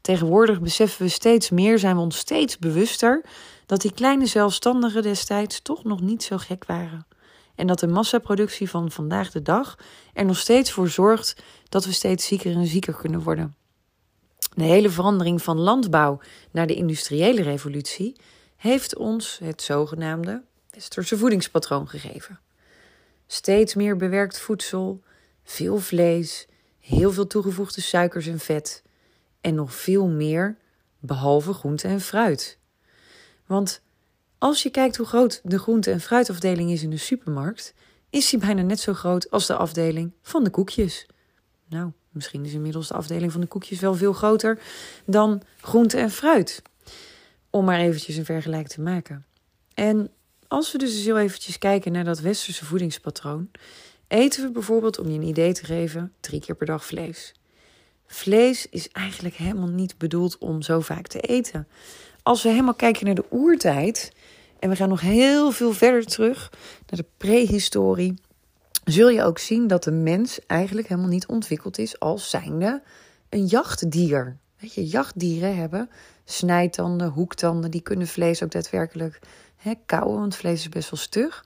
Tegenwoordig 0.00 0.60
beseffen 0.60 1.02
we 1.02 1.08
steeds 1.08 1.50
meer, 1.50 1.78
zijn 1.78 1.96
we 1.96 2.02
ons 2.02 2.16
steeds 2.16 2.58
bewuster 2.58 3.24
dat 3.66 3.80
die 3.80 3.92
kleine 3.92 4.26
zelfstandigen 4.26 5.02
destijds 5.02 5.60
toch 5.60 5.84
nog 5.84 6.00
niet 6.00 6.22
zo 6.22 6.36
gek 6.38 6.64
waren. 6.64 7.06
En 7.54 7.66
dat 7.66 7.78
de 7.78 7.86
massaproductie 7.86 8.70
van 8.70 8.90
vandaag 8.90 9.30
de 9.30 9.42
dag 9.42 9.78
er 10.12 10.24
nog 10.24 10.38
steeds 10.38 10.70
voor 10.70 10.88
zorgt 10.88 11.36
dat 11.68 11.84
we 11.84 11.92
steeds 11.92 12.26
zieker 12.26 12.54
en 12.54 12.66
zieker 12.66 12.94
kunnen 12.94 13.22
worden. 13.22 13.56
De 14.54 14.64
hele 14.64 14.90
verandering 14.90 15.42
van 15.42 15.58
landbouw 15.58 16.20
naar 16.50 16.66
de 16.66 16.74
industriële 16.74 17.42
revolutie 17.42 18.16
heeft 18.56 18.96
ons 18.96 19.38
het 19.44 19.62
zogenaamde 19.62 20.42
westerse 20.70 21.18
voedingspatroon 21.18 21.88
gegeven. 21.88 22.40
Steeds 23.26 23.74
meer 23.74 23.96
bewerkt 23.96 24.38
voedsel, 24.38 25.02
veel 25.44 25.78
vlees, 25.78 26.46
heel 26.86 27.12
veel 27.12 27.26
toegevoegde 27.26 27.80
suikers 27.80 28.26
en 28.26 28.38
vet 28.38 28.82
en 29.40 29.54
nog 29.54 29.74
veel 29.74 30.06
meer 30.06 30.56
behalve 30.98 31.52
groente 31.52 31.88
en 31.88 32.00
fruit. 32.00 32.58
Want 33.46 33.80
als 34.38 34.62
je 34.62 34.70
kijkt 34.70 34.96
hoe 34.96 35.06
groot 35.06 35.40
de 35.44 35.58
groente- 35.58 35.90
en 35.90 36.00
fruitafdeling 36.00 36.70
is 36.70 36.82
in 36.82 36.90
de 36.90 36.96
supermarkt, 36.96 37.74
is 38.10 38.30
die 38.30 38.38
bijna 38.38 38.62
net 38.62 38.80
zo 38.80 38.94
groot 38.94 39.30
als 39.30 39.46
de 39.46 39.56
afdeling 39.56 40.12
van 40.22 40.44
de 40.44 40.50
koekjes. 40.50 41.06
Nou, 41.68 41.92
Misschien 42.16 42.44
is 42.44 42.52
inmiddels 42.52 42.88
de 42.88 42.94
afdeling 42.94 43.32
van 43.32 43.40
de 43.40 43.46
koekjes 43.46 43.80
wel 43.80 43.94
veel 43.94 44.12
groter 44.12 44.58
dan 45.04 45.42
groente 45.60 45.96
en 45.96 46.10
fruit. 46.10 46.62
Om 47.50 47.64
maar 47.64 47.78
eventjes 47.78 48.16
een 48.16 48.24
vergelijk 48.24 48.68
te 48.68 48.80
maken. 48.80 49.24
En 49.74 50.10
als 50.48 50.72
we 50.72 50.78
dus 50.78 50.94
eens 50.94 51.04
heel 51.04 51.18
eventjes 51.18 51.58
kijken 51.58 51.92
naar 51.92 52.04
dat 52.04 52.20
westerse 52.20 52.64
voedingspatroon, 52.64 53.50
eten 54.08 54.42
we 54.42 54.50
bijvoorbeeld, 54.50 54.98
om 54.98 55.08
je 55.08 55.18
een 55.18 55.26
idee 55.26 55.52
te 55.52 55.64
geven, 55.64 56.12
drie 56.20 56.40
keer 56.40 56.54
per 56.54 56.66
dag 56.66 56.84
vlees. 56.84 57.34
Vlees 58.06 58.68
is 58.68 58.88
eigenlijk 58.88 59.34
helemaal 59.34 59.68
niet 59.68 59.98
bedoeld 59.98 60.38
om 60.38 60.62
zo 60.62 60.80
vaak 60.80 61.06
te 61.06 61.20
eten. 61.20 61.68
Als 62.22 62.42
we 62.42 62.48
helemaal 62.48 62.74
kijken 62.74 63.06
naar 63.06 63.14
de 63.14 63.24
oertijd, 63.30 64.12
en 64.58 64.68
we 64.68 64.76
gaan 64.76 64.88
nog 64.88 65.00
heel 65.00 65.50
veel 65.50 65.72
verder 65.72 66.06
terug 66.06 66.52
naar 66.86 67.00
de 67.00 67.06
prehistorie, 67.16 68.14
zul 68.84 69.08
je 69.08 69.22
ook 69.22 69.38
zien 69.38 69.66
dat 69.66 69.84
de 69.84 69.90
mens 69.90 70.46
eigenlijk 70.46 70.88
helemaal 70.88 71.10
niet 71.10 71.26
ontwikkeld 71.26 71.78
is 71.78 71.98
als 71.98 72.30
zijnde 72.30 72.82
een 73.28 73.46
jachtdier. 73.46 74.36
Weet 74.58 74.74
je, 74.74 74.86
jachtdieren 74.86 75.56
hebben 75.56 75.90
snijtanden, 76.24 77.08
hoektanden, 77.08 77.70
die 77.70 77.80
kunnen 77.80 78.06
vlees 78.06 78.42
ook 78.42 78.50
daadwerkelijk 78.50 79.18
hè, 79.56 79.72
kauwen, 79.86 80.18
want 80.18 80.36
vlees 80.36 80.60
is 80.60 80.68
best 80.68 80.90
wel 80.90 81.00
stug. 81.00 81.42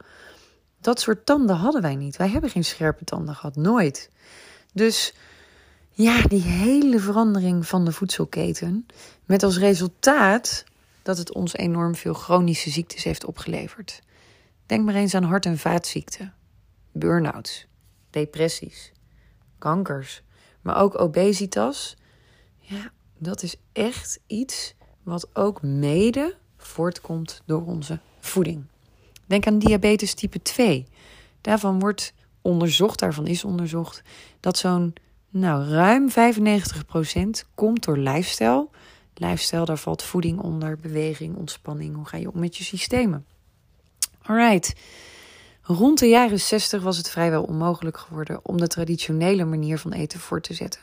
Dat 0.80 1.00
soort 1.00 1.26
tanden 1.26 1.56
hadden 1.56 1.82
wij 1.82 1.94
niet. 1.94 2.16
Wij 2.16 2.28
hebben 2.28 2.50
geen 2.50 2.64
scherpe 2.64 3.04
tanden 3.04 3.34
gehad, 3.34 3.56
nooit. 3.56 4.10
Dus 4.72 5.14
ja, 5.90 6.22
die 6.22 6.42
hele 6.42 6.98
verandering 6.98 7.66
van 7.66 7.84
de 7.84 7.92
voedselketen, 7.92 8.86
met 9.24 9.42
als 9.42 9.58
resultaat 9.58 10.64
dat 11.02 11.18
het 11.18 11.32
ons 11.34 11.56
enorm 11.56 11.94
veel 11.94 12.14
chronische 12.14 12.70
ziektes 12.70 13.04
heeft 13.04 13.24
opgeleverd. 13.24 14.02
Denk 14.66 14.84
maar 14.84 14.94
eens 14.94 15.14
aan 15.14 15.22
hart- 15.22 15.46
en 15.46 15.58
vaatziekten 15.58 16.34
burn-outs, 16.92 17.66
depressies, 18.10 18.92
kankers, 19.58 20.22
maar 20.60 20.76
ook 20.76 21.00
obesitas. 21.00 21.96
Ja, 22.58 22.92
dat 23.18 23.42
is 23.42 23.56
echt 23.72 24.20
iets 24.26 24.74
wat 25.02 25.28
ook 25.32 25.62
mede 25.62 26.36
voortkomt 26.56 27.42
door 27.44 27.66
onze 27.66 27.98
voeding. 28.20 28.64
Denk 29.30 29.46
aan 29.46 29.58
diabetes 29.58 30.14
type 30.14 30.42
2. 30.42 30.86
Daarvan 31.40 31.78
wordt 31.78 32.12
onderzocht, 32.42 32.98
daarvan 32.98 33.26
is 33.26 33.44
onderzocht, 33.44 34.02
dat 34.40 34.58
zo'n 34.58 34.92
nou, 35.28 35.68
ruim 35.68 36.10
95% 36.10 36.14
komt 37.54 37.84
door 37.84 37.96
lifestyle. 37.96 38.68
Lifestyle, 39.14 39.64
daar 39.64 39.78
valt 39.78 40.02
voeding 40.02 40.40
onder, 40.40 40.76
beweging, 40.76 41.36
ontspanning. 41.36 41.94
Hoe 41.94 42.06
ga 42.06 42.16
je 42.16 42.32
om 42.32 42.40
met 42.40 42.56
je 42.56 42.64
systemen? 42.64 43.26
Alright. 44.22 44.74
Rond 45.62 45.98
de 45.98 46.08
jaren 46.08 46.40
60 46.40 46.82
was 46.82 46.96
het 46.96 47.10
vrijwel 47.10 47.42
onmogelijk 47.42 47.98
geworden 47.98 48.40
om 48.42 48.56
de 48.56 48.66
traditionele 48.66 49.44
manier 49.44 49.78
van 49.78 49.92
eten 49.92 50.20
voor 50.20 50.40
te 50.40 50.54
zetten. 50.54 50.80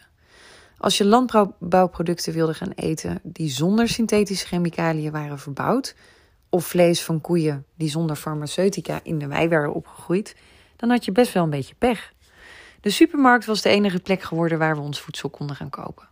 Als 0.78 0.98
je 0.98 1.06
landbouwproducten 1.06 2.34
wilde 2.34 2.54
gaan 2.54 2.72
eten 2.72 3.20
die 3.24 3.50
zonder 3.50 3.88
synthetische 3.88 4.48
chemicaliën 4.48 5.12
waren 5.12 5.40
verbouwd, 5.40 5.96
of 6.50 6.66
vlees 6.66 7.02
van 7.04 7.22
koeien 7.22 7.66
die 7.76 7.90
zonder 7.90 8.16
farmaceutica 8.16 9.00
in 9.04 9.20
de 9.20 9.28
wei 9.28 9.48
waren 9.48 9.74
opgegroeid, 9.74 10.36
dan 10.76 10.90
had 10.90 11.06
je 11.06 11.12
best 11.12 11.34
wel 11.34 11.44
een 11.44 11.50
beetje 11.50 11.76
pech. 11.76 12.14
De 12.82 12.90
supermarkt 12.90 13.46
was 13.46 13.62
de 13.62 13.70
enige 13.70 14.00
plek 14.00 14.22
geworden 14.22 14.58
waar 14.58 14.76
we 14.76 14.82
ons 14.82 15.02
voedsel 15.02 15.30
konden 15.30 15.56
gaan 15.56 15.70
kopen. 15.70 16.08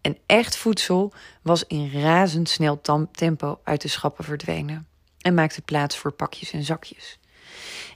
En 0.00 0.18
echt 0.26 0.56
voedsel 0.56 1.12
was 1.42 1.64
in 1.64 1.90
razendsnel 1.92 2.80
tempo 3.12 3.60
uit 3.64 3.80
de 3.82 3.88
schappen 3.88 4.24
verdwenen 4.24 4.86
en 5.20 5.34
maakte 5.34 5.62
plaats 5.62 5.96
voor 5.96 6.12
pakjes 6.12 6.52
en 6.52 6.62
zakjes. 6.62 7.18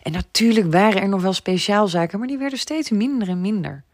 En 0.03 0.13
natuurlijk 0.13 0.73
waren 0.73 1.03
er 1.03 1.09
nog 1.09 1.23
wel 1.23 1.33
speciaalzaken, 1.33 2.19
maar 2.19 2.29
die 2.29 2.39
werden 2.39 2.59
steeds 2.59 2.91
minder 2.91 3.29
en 3.29 3.41
minder. 3.41 3.85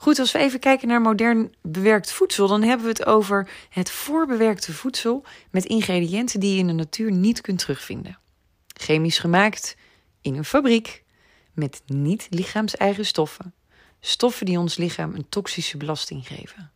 Goed, 0.00 0.18
als 0.18 0.32
we 0.32 0.38
even 0.38 0.60
kijken 0.60 0.88
naar 0.88 1.00
modern 1.00 1.54
bewerkt 1.62 2.12
voedsel, 2.12 2.48
dan 2.48 2.62
hebben 2.62 2.86
we 2.86 2.92
het 2.92 3.06
over 3.06 3.50
het 3.68 3.90
voorbewerkte 3.90 4.72
voedsel 4.72 5.24
met 5.50 5.64
ingrediënten 5.64 6.40
die 6.40 6.52
je 6.52 6.58
in 6.58 6.66
de 6.66 6.72
natuur 6.72 7.12
niet 7.12 7.40
kunt 7.40 7.58
terugvinden. 7.58 8.18
Chemisch 8.66 9.18
gemaakt 9.18 9.76
in 10.20 10.36
een 10.36 10.44
fabriek 10.44 11.04
met 11.52 11.82
niet 11.86 12.26
lichaams-eigen 12.30 13.06
stoffen. 13.06 13.54
Stoffen 14.00 14.46
die 14.46 14.58
ons 14.58 14.76
lichaam 14.76 15.14
een 15.14 15.28
toxische 15.28 15.76
belasting 15.76 16.26
geven. 16.26 16.70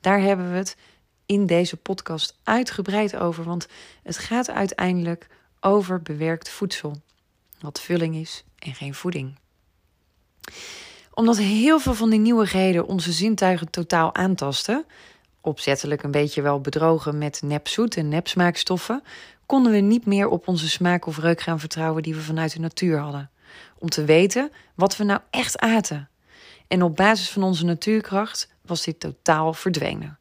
Daar 0.00 0.20
hebben 0.20 0.50
we 0.50 0.56
het 0.56 0.76
in 1.26 1.46
deze 1.46 1.76
podcast 1.76 2.38
uitgebreid 2.42 3.16
over, 3.16 3.44
want 3.44 3.66
het 4.02 4.18
gaat 4.18 4.50
uiteindelijk 4.50 5.26
over 5.60 6.02
bewerkt 6.02 6.48
voedsel, 6.48 7.00
wat 7.60 7.80
vulling 7.80 8.14
is 8.16 8.44
en 8.58 8.74
geen 8.74 8.94
voeding 8.94 9.38
omdat 11.18 11.38
heel 11.38 11.78
veel 11.78 11.94
van 11.94 12.10
die 12.10 12.18
nieuwigheden 12.18 12.86
onze 12.86 13.12
zintuigen 13.12 13.70
totaal 13.70 14.14
aantasten, 14.14 14.84
opzettelijk 15.40 16.02
een 16.02 16.10
beetje 16.10 16.42
wel 16.42 16.60
bedrogen 16.60 17.18
met 17.18 17.42
nepzoet 17.42 17.96
en 17.96 18.08
nepsmaakstoffen, 18.08 19.02
konden 19.46 19.72
we 19.72 19.78
niet 19.78 20.06
meer 20.06 20.28
op 20.28 20.48
onze 20.48 20.68
smaak 20.68 21.06
of 21.06 21.18
reuk 21.18 21.40
gaan 21.40 21.60
vertrouwen 21.60 22.02
die 22.02 22.14
we 22.14 22.20
vanuit 22.20 22.52
de 22.52 22.60
natuur 22.60 22.98
hadden. 22.98 23.30
Om 23.78 23.88
te 23.88 24.04
weten 24.04 24.50
wat 24.74 24.96
we 24.96 25.04
nou 25.04 25.20
echt 25.30 25.58
aten. 25.58 26.08
En 26.68 26.82
op 26.82 26.96
basis 26.96 27.30
van 27.30 27.42
onze 27.42 27.64
natuurkracht 27.64 28.48
was 28.62 28.84
dit 28.84 29.00
totaal 29.00 29.52
verdwenen. 29.52 30.18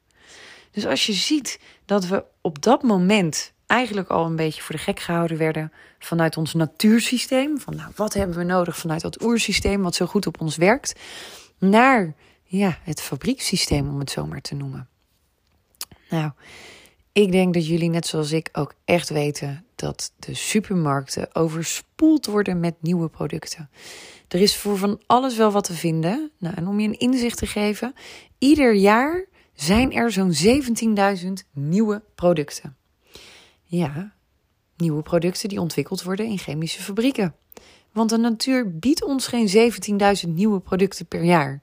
Dus 0.71 0.85
als 0.85 1.05
je 1.05 1.13
ziet 1.13 1.59
dat 1.85 2.05
we 2.05 2.23
op 2.41 2.61
dat 2.61 2.83
moment 2.83 3.53
eigenlijk 3.67 4.09
al 4.09 4.25
een 4.25 4.35
beetje 4.35 4.61
voor 4.61 4.75
de 4.75 4.81
gek 4.81 4.99
gehouden 4.99 5.37
werden 5.37 5.71
vanuit 5.99 6.37
ons 6.37 6.53
natuursysteem. 6.53 7.59
Van 7.59 7.75
nou, 7.75 7.91
wat 7.95 8.13
hebben 8.13 8.37
we 8.37 8.43
nodig 8.43 8.77
vanuit 8.77 9.01
dat 9.01 9.23
oersysteem 9.23 9.81
wat 9.81 9.95
zo 9.95 10.05
goed 10.05 10.27
op 10.27 10.41
ons 10.41 10.55
werkt. 10.55 10.99
Naar 11.57 12.15
ja, 12.43 12.77
het 12.83 13.01
fabriekssysteem, 13.01 13.89
om 13.89 13.99
het 13.99 14.09
zo 14.09 14.25
maar 14.25 14.41
te 14.41 14.55
noemen. 14.55 14.87
Nou, 16.09 16.31
ik 17.11 17.31
denk 17.31 17.53
dat 17.53 17.67
jullie 17.67 17.89
net 17.89 18.07
zoals 18.07 18.31
ik 18.31 18.49
ook 18.51 18.73
echt 18.85 19.09
weten 19.09 19.65
dat 19.75 20.11
de 20.19 20.33
supermarkten 20.33 21.35
overspoeld 21.35 22.25
worden 22.25 22.59
met 22.59 22.75
nieuwe 22.79 23.09
producten. 23.09 23.69
Er 24.27 24.41
is 24.41 24.57
voor 24.57 24.77
van 24.77 25.01
alles 25.05 25.37
wel 25.37 25.51
wat 25.51 25.63
te 25.63 25.73
vinden. 25.73 26.31
Nou, 26.37 26.55
en 26.55 26.67
om 26.67 26.79
je 26.79 26.87
een 26.87 26.99
inzicht 26.99 27.37
te 27.37 27.45
geven, 27.45 27.93
ieder 28.37 28.73
jaar 28.73 29.25
zijn 29.53 29.93
er 29.93 30.11
zo'n 30.11 30.33
17.000 31.17 31.27
nieuwe 31.51 32.01
producten. 32.15 32.75
Ja, 33.69 34.13
nieuwe 34.77 35.01
producten 35.01 35.49
die 35.49 35.61
ontwikkeld 35.61 36.03
worden 36.03 36.25
in 36.25 36.37
chemische 36.37 36.81
fabrieken. 36.81 37.35
Want 37.91 38.09
de 38.09 38.17
natuur 38.17 38.77
biedt 38.77 39.03
ons 39.03 39.27
geen 39.27 39.71
17.000 40.27 40.33
nieuwe 40.33 40.59
producten 40.59 41.05
per 41.05 41.23
jaar. 41.23 41.61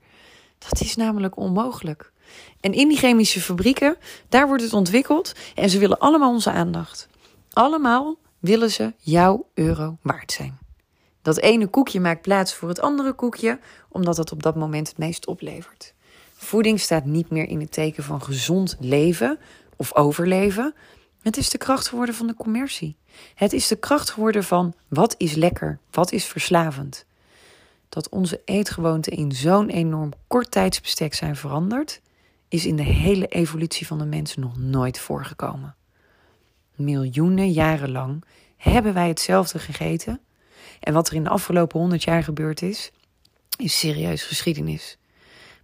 Dat 0.58 0.80
is 0.80 0.96
namelijk 0.96 1.36
onmogelijk. 1.36 2.12
En 2.60 2.72
in 2.72 2.88
die 2.88 2.98
chemische 2.98 3.40
fabrieken, 3.40 3.96
daar 4.28 4.46
wordt 4.46 4.62
het 4.62 4.72
ontwikkeld 4.72 5.32
en 5.54 5.70
ze 5.70 5.78
willen 5.78 5.98
allemaal 5.98 6.32
onze 6.32 6.50
aandacht. 6.50 7.08
Allemaal 7.52 8.16
willen 8.38 8.70
ze 8.70 8.92
jouw 8.98 9.48
euro 9.54 9.96
waard 10.02 10.32
zijn. 10.32 10.58
Dat 11.22 11.38
ene 11.38 11.66
koekje 11.66 12.00
maakt 12.00 12.22
plaats 12.22 12.54
voor 12.54 12.68
het 12.68 12.80
andere 12.80 13.12
koekje, 13.12 13.58
omdat 13.88 14.16
het 14.16 14.32
op 14.32 14.42
dat 14.42 14.56
moment 14.56 14.88
het 14.88 14.98
meest 14.98 15.26
oplevert. 15.26 15.94
Voeding 16.34 16.80
staat 16.80 17.04
niet 17.04 17.30
meer 17.30 17.48
in 17.48 17.60
het 17.60 17.72
teken 17.72 18.02
van 18.02 18.22
gezond 18.22 18.76
leven 18.80 19.38
of 19.76 19.94
overleven, 19.94 20.74
het 21.24 21.36
is 21.36 21.50
de 21.50 21.58
kracht 21.58 21.88
geworden 21.88 22.14
van 22.14 22.26
de 22.26 22.34
commercie. 22.34 22.96
Het 23.34 23.52
is 23.52 23.68
de 23.68 23.76
kracht 23.76 24.10
geworden 24.10 24.44
van 24.44 24.74
wat 24.88 25.14
is 25.18 25.34
lekker, 25.34 25.78
wat 25.90 26.12
is 26.12 26.24
verslavend. 26.24 27.04
Dat 27.88 28.08
onze 28.08 28.40
eetgewoonten 28.44 29.12
in 29.12 29.32
zo'n 29.32 29.68
enorm 29.68 30.12
kort 30.26 30.50
tijdsbestek 30.50 31.14
zijn 31.14 31.36
veranderd, 31.36 32.00
is 32.48 32.66
in 32.66 32.76
de 32.76 32.82
hele 32.82 33.26
evolutie 33.26 33.86
van 33.86 33.98
de 33.98 34.04
mens 34.04 34.36
nog 34.36 34.58
nooit 34.58 34.98
voorgekomen. 34.98 35.74
Miljoenen 36.74 37.50
jaren 37.50 37.90
lang 37.90 38.24
hebben 38.56 38.94
wij 38.94 39.08
hetzelfde 39.08 39.58
gegeten. 39.58 40.20
En 40.80 40.92
wat 40.92 41.08
er 41.08 41.14
in 41.14 41.24
de 41.24 41.30
afgelopen 41.30 41.80
honderd 41.80 42.02
jaar 42.02 42.22
gebeurd 42.22 42.62
is, 42.62 42.92
is 43.56 43.78
serieus 43.78 44.22
geschiedenis. 44.22 44.98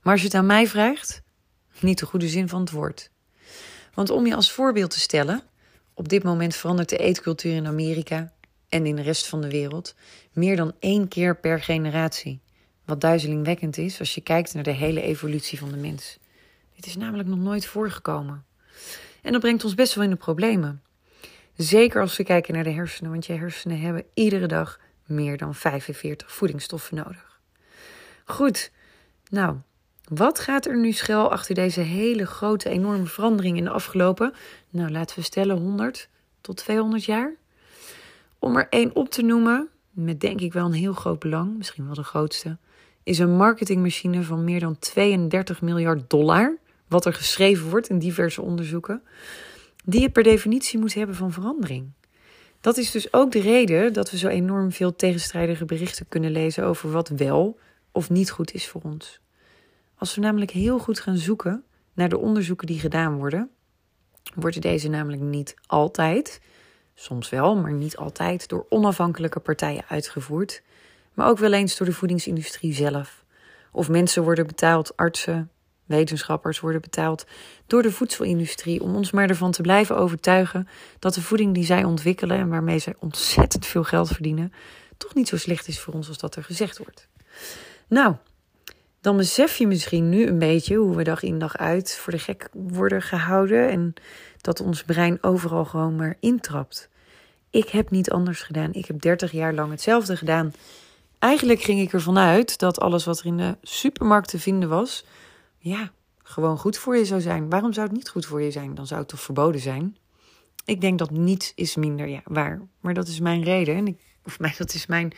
Maar 0.02 0.12
als 0.12 0.20
je 0.20 0.26
het 0.26 0.36
aan 0.36 0.46
mij 0.46 0.66
vraagt, 0.66 1.22
niet 1.80 1.98
de 1.98 2.06
goede 2.06 2.28
zin 2.28 2.48
van 2.48 2.60
het 2.60 2.70
woord. 2.70 3.10
Want 3.94 4.10
om 4.10 4.26
je 4.26 4.34
als 4.34 4.52
voorbeeld 4.52 4.90
te 4.90 5.00
stellen, 5.00 5.42
op 6.00 6.08
dit 6.08 6.22
moment 6.22 6.56
verandert 6.56 6.88
de 6.88 6.96
eetcultuur 6.96 7.54
in 7.54 7.66
Amerika 7.66 8.32
en 8.68 8.86
in 8.86 8.96
de 8.96 9.02
rest 9.02 9.26
van 9.26 9.40
de 9.40 9.50
wereld 9.50 9.94
meer 10.32 10.56
dan 10.56 10.72
één 10.78 11.08
keer 11.08 11.36
per 11.36 11.60
generatie. 11.60 12.40
Wat 12.84 13.00
duizelingwekkend 13.00 13.78
is 13.78 13.98
als 13.98 14.14
je 14.14 14.20
kijkt 14.20 14.54
naar 14.54 14.62
de 14.62 14.70
hele 14.70 15.02
evolutie 15.02 15.58
van 15.58 15.70
de 15.70 15.76
mens. 15.76 16.18
Dit 16.74 16.86
is 16.86 16.96
namelijk 16.96 17.28
nog 17.28 17.38
nooit 17.38 17.66
voorgekomen. 17.66 18.44
En 19.22 19.32
dat 19.32 19.40
brengt 19.40 19.64
ons 19.64 19.74
best 19.74 19.94
wel 19.94 20.04
in 20.04 20.10
de 20.10 20.16
problemen. 20.16 20.82
Zeker 21.56 22.00
als 22.00 22.16
we 22.16 22.24
kijken 22.24 22.54
naar 22.54 22.64
de 22.64 22.70
hersenen, 22.70 23.10
want 23.10 23.26
je 23.26 23.32
hersenen 23.32 23.80
hebben 23.80 24.04
iedere 24.14 24.46
dag 24.46 24.80
meer 25.06 25.36
dan 25.36 25.54
45 25.54 26.32
voedingsstoffen 26.32 26.96
nodig. 26.96 27.40
Goed, 28.24 28.72
nou, 29.28 29.56
wat 30.10 30.38
gaat 30.38 30.66
er 30.66 30.76
nu 30.76 30.92
schuil 30.92 31.30
achter 31.30 31.54
deze 31.54 31.80
hele 31.80 32.26
grote, 32.26 32.68
enorme 32.68 33.06
verandering 33.06 33.56
in 33.56 33.64
de 33.64 33.70
afgelopen, 33.70 34.32
nou 34.70 34.90
laten 34.90 35.16
we 35.16 35.22
stellen 35.22 35.56
100 35.56 36.08
tot 36.40 36.56
200 36.56 37.04
jaar? 37.04 37.34
Om 38.38 38.56
er 38.56 38.66
één 38.70 38.94
op 38.94 39.10
te 39.10 39.22
noemen, 39.22 39.68
met 39.90 40.20
denk 40.20 40.40
ik 40.40 40.52
wel 40.52 40.66
een 40.66 40.72
heel 40.72 40.92
groot 40.92 41.18
belang, 41.18 41.56
misschien 41.56 41.84
wel 41.84 41.94
de 41.94 42.02
grootste, 42.02 42.56
is 43.02 43.18
een 43.18 43.36
marketingmachine 43.36 44.22
van 44.22 44.44
meer 44.44 44.60
dan 44.60 44.78
32 44.78 45.60
miljard 45.60 46.10
dollar, 46.10 46.56
wat 46.88 47.04
er 47.04 47.14
geschreven 47.14 47.68
wordt 47.68 47.88
in 47.88 47.98
diverse 47.98 48.42
onderzoeken, 48.42 49.02
die 49.84 50.00
je 50.00 50.10
per 50.10 50.22
definitie 50.22 50.78
moet 50.78 50.94
hebben 50.94 51.16
van 51.16 51.32
verandering. 51.32 51.90
Dat 52.60 52.76
is 52.76 52.90
dus 52.90 53.12
ook 53.12 53.32
de 53.32 53.40
reden 53.40 53.92
dat 53.92 54.10
we 54.10 54.18
zo 54.18 54.28
enorm 54.28 54.72
veel 54.72 54.96
tegenstrijdige 54.96 55.64
berichten 55.64 56.08
kunnen 56.08 56.30
lezen 56.30 56.64
over 56.64 56.90
wat 56.90 57.08
wel 57.08 57.58
of 57.92 58.10
niet 58.10 58.30
goed 58.30 58.52
is 58.52 58.68
voor 58.68 58.80
ons. 58.84 59.20
Als 60.00 60.14
we 60.14 60.20
namelijk 60.20 60.50
heel 60.50 60.78
goed 60.78 61.00
gaan 61.00 61.16
zoeken 61.16 61.64
naar 61.94 62.08
de 62.08 62.18
onderzoeken 62.18 62.66
die 62.66 62.80
gedaan 62.80 63.16
worden, 63.16 63.50
worden 64.34 64.60
deze 64.60 64.88
namelijk 64.88 65.22
niet 65.22 65.54
altijd, 65.66 66.40
soms 66.94 67.28
wel, 67.28 67.56
maar 67.56 67.72
niet 67.72 67.96
altijd, 67.96 68.48
door 68.48 68.66
onafhankelijke 68.68 69.40
partijen 69.40 69.84
uitgevoerd, 69.88 70.62
maar 71.14 71.28
ook 71.28 71.38
wel 71.38 71.52
eens 71.52 71.76
door 71.76 71.86
de 71.86 71.92
voedingsindustrie 71.92 72.74
zelf. 72.74 73.24
Of 73.72 73.88
mensen 73.88 74.22
worden 74.22 74.46
betaald, 74.46 74.96
artsen, 74.96 75.50
wetenschappers 75.86 76.60
worden 76.60 76.80
betaald 76.80 77.26
door 77.66 77.82
de 77.82 77.92
voedselindustrie 77.92 78.82
om 78.82 78.94
ons 78.94 79.10
maar 79.10 79.28
ervan 79.28 79.50
te 79.50 79.62
blijven 79.62 79.96
overtuigen 79.96 80.68
dat 80.98 81.14
de 81.14 81.22
voeding 81.22 81.54
die 81.54 81.64
zij 81.64 81.84
ontwikkelen 81.84 82.38
en 82.38 82.48
waarmee 82.48 82.78
zij 82.78 82.94
ontzettend 82.98 83.66
veel 83.66 83.84
geld 83.84 84.08
verdienen, 84.08 84.52
toch 84.96 85.14
niet 85.14 85.28
zo 85.28 85.36
slecht 85.36 85.68
is 85.68 85.80
voor 85.80 85.94
ons 85.94 86.08
als 86.08 86.18
dat 86.18 86.36
er 86.36 86.44
gezegd 86.44 86.78
wordt. 86.78 87.08
Nou, 87.88 88.16
dan 89.00 89.16
besef 89.16 89.56
je 89.56 89.66
misschien 89.66 90.08
nu 90.08 90.26
een 90.26 90.38
beetje 90.38 90.76
hoe 90.76 90.96
we 90.96 91.04
dag 91.04 91.22
in 91.22 91.38
dag 91.38 91.56
uit 91.56 91.96
voor 91.96 92.12
de 92.12 92.18
gek 92.18 92.48
worden 92.52 93.02
gehouden 93.02 93.68
en 93.68 93.94
dat 94.40 94.60
ons 94.60 94.84
brein 94.84 95.22
overal 95.22 95.64
gewoon 95.64 95.96
maar 95.96 96.16
intrapt. 96.20 96.88
Ik 97.50 97.68
heb 97.68 97.90
niet 97.90 98.10
anders 98.10 98.42
gedaan. 98.42 98.72
Ik 98.72 98.86
heb 98.86 99.00
30 99.00 99.32
jaar 99.32 99.54
lang 99.54 99.70
hetzelfde 99.70 100.16
gedaan. 100.16 100.52
Eigenlijk 101.18 101.60
ging 101.60 101.80
ik 101.80 101.92
ervan 101.92 102.18
uit 102.18 102.58
dat 102.58 102.80
alles 102.80 103.04
wat 103.04 103.18
er 103.18 103.26
in 103.26 103.36
de 103.36 103.56
supermarkt 103.62 104.28
te 104.28 104.38
vinden 104.38 104.68
was, 104.68 105.04
ja, 105.58 105.90
gewoon 106.22 106.58
goed 106.58 106.78
voor 106.78 106.96
je 106.96 107.04
zou 107.04 107.20
zijn. 107.20 107.50
Waarom 107.50 107.72
zou 107.72 107.86
het 107.86 107.96
niet 107.96 108.08
goed 108.08 108.26
voor 108.26 108.42
je 108.42 108.50
zijn? 108.50 108.74
Dan 108.74 108.86
zou 108.86 109.00
het 109.00 109.08
toch 109.08 109.20
verboden 109.20 109.60
zijn? 109.60 109.96
Ik 110.64 110.80
denk 110.80 110.98
dat 110.98 111.10
niets 111.10 111.52
is 111.54 111.76
minder 111.76 112.08
ja, 112.08 112.20
waar. 112.24 112.60
Maar 112.80 112.94
dat 112.94 113.08
is 113.08 113.20
mijn 113.20 113.42
reden. 113.42 113.74
En 113.74 113.86
ik, 113.86 113.98
of 114.24 114.38
mij, 114.40 114.54
dat 114.58 114.74
is 114.74 114.86
mijn, 114.86 115.12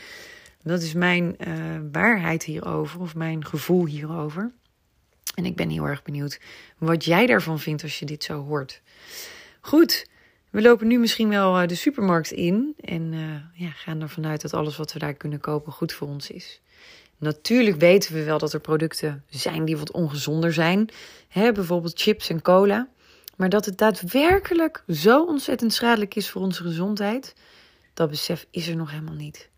dat 0.62 0.82
is 0.82 0.92
mijn 0.92 1.36
uh, 1.38 1.54
waarheid 1.92 2.44
hierover. 2.44 3.00
Of 3.00 3.14
mijn 3.14 3.44
gevoel 3.44 3.86
hierover. 3.86 4.52
En 5.34 5.44
ik 5.44 5.56
ben 5.56 5.68
heel 5.68 5.84
erg 5.84 6.02
benieuwd 6.02 6.40
wat 6.78 7.04
jij 7.04 7.26
daarvan 7.26 7.58
vindt 7.58 7.82
als 7.82 7.98
je 7.98 8.06
dit 8.06 8.24
zo 8.24 8.44
hoort. 8.44 8.82
Goed, 9.60 10.06
we 10.50 10.62
lopen 10.62 10.86
nu 10.86 10.98
misschien 10.98 11.28
wel 11.28 11.58
eh, 11.58 11.68
de 11.68 11.74
supermarkt 11.74 12.30
in. 12.30 12.74
En 12.80 13.12
uh, 13.12 13.20
ja, 13.54 13.70
gaan 13.70 14.00
ervan 14.00 14.26
uit 14.26 14.40
dat 14.42 14.54
alles 14.54 14.76
wat 14.76 14.92
we 14.92 14.98
daar 14.98 15.14
kunnen 15.14 15.40
kopen 15.40 15.72
goed 15.72 15.92
voor 15.92 16.08
ons 16.08 16.30
is. 16.30 16.60
Natuurlijk 17.18 17.76
weten 17.76 18.14
we 18.14 18.24
wel 18.24 18.38
dat 18.38 18.52
er 18.52 18.60
producten 18.60 19.24
zijn 19.28 19.64
die 19.64 19.76
wat 19.76 19.92
ongezonder 19.92 20.52
zijn. 20.52 20.88
Hè, 21.28 21.52
bijvoorbeeld 21.52 22.00
chips 22.00 22.28
en 22.28 22.42
cola. 22.42 22.88
Maar 23.36 23.48
dat 23.48 23.64
het 23.64 23.78
daadwerkelijk 23.78 24.84
zo 24.88 25.24
ontzettend 25.24 25.72
schadelijk 25.72 26.14
is 26.14 26.30
voor 26.30 26.42
onze 26.42 26.62
gezondheid, 26.62 27.34
dat 27.94 28.10
besef 28.10 28.46
is 28.50 28.68
er 28.68 28.76
nog 28.76 28.90
helemaal 28.90 29.14
niet. 29.14 29.50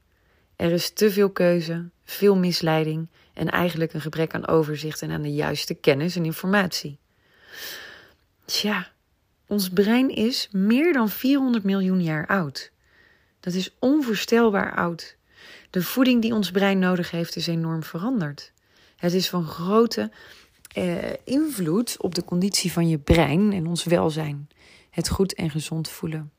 Er 0.64 0.73
is 0.73 0.90
te 0.90 1.11
veel 1.11 1.30
keuze, 1.30 1.90
veel 2.04 2.37
misleiding 2.37 3.09
en 3.35 3.50
eigenlijk 3.50 3.92
een 3.92 4.00
gebrek 4.00 4.35
aan 4.35 4.47
overzicht 4.47 5.02
en 5.02 5.11
aan 5.11 5.23
de 5.23 5.33
juiste 5.35 5.75
kennis 5.75 6.16
en 6.16 6.25
informatie. 6.25 6.99
Tja, 8.44 8.92
ons 9.47 9.68
brein 9.68 10.11
is 10.11 10.49
meer 10.52 10.92
dan 10.92 11.09
400 11.09 11.64
miljoen 11.64 12.02
jaar 12.02 12.26
oud. 12.26 12.71
Dat 13.40 13.54
is 13.54 13.75
onvoorstelbaar 13.78 14.75
oud. 14.75 15.16
De 15.71 15.83
voeding 15.83 16.23
die 16.23 16.35
ons 16.35 16.50
brein 16.50 16.78
nodig 16.78 17.11
heeft 17.11 17.37
is 17.37 17.47
enorm 17.47 17.83
veranderd. 17.83 18.52
Het 18.97 19.12
is 19.12 19.28
van 19.28 19.47
grote 19.47 20.11
eh, 20.73 21.12
invloed 21.25 21.97
op 22.00 22.14
de 22.14 22.25
conditie 22.25 22.73
van 22.73 22.88
je 22.88 22.99
brein 22.99 23.52
en 23.52 23.66
ons 23.66 23.85
welzijn. 23.85 24.49
Het 24.90 25.09
goed 25.09 25.35
en 25.35 25.50
gezond 25.50 25.88
voelen. 25.88 26.33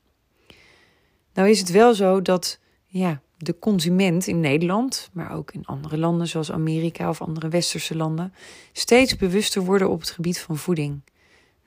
Nou 1.34 1.48
is 1.48 1.58
het 1.58 1.70
wel 1.70 1.94
zo 1.94 2.22
dat 2.22 2.58
ja, 2.86 3.20
de 3.38 3.58
consument 3.58 4.26
in 4.26 4.40
Nederland, 4.40 5.10
maar 5.12 5.32
ook 5.32 5.52
in 5.52 5.64
andere 5.64 5.98
landen 5.98 6.28
zoals 6.28 6.52
Amerika 6.52 7.08
of 7.08 7.20
andere 7.20 7.48
westerse 7.48 7.96
landen, 7.96 8.34
steeds 8.72 9.16
bewuster 9.16 9.62
worden 9.62 9.90
op 9.90 10.00
het 10.00 10.10
gebied 10.10 10.40
van 10.40 10.56
voeding. 10.56 11.00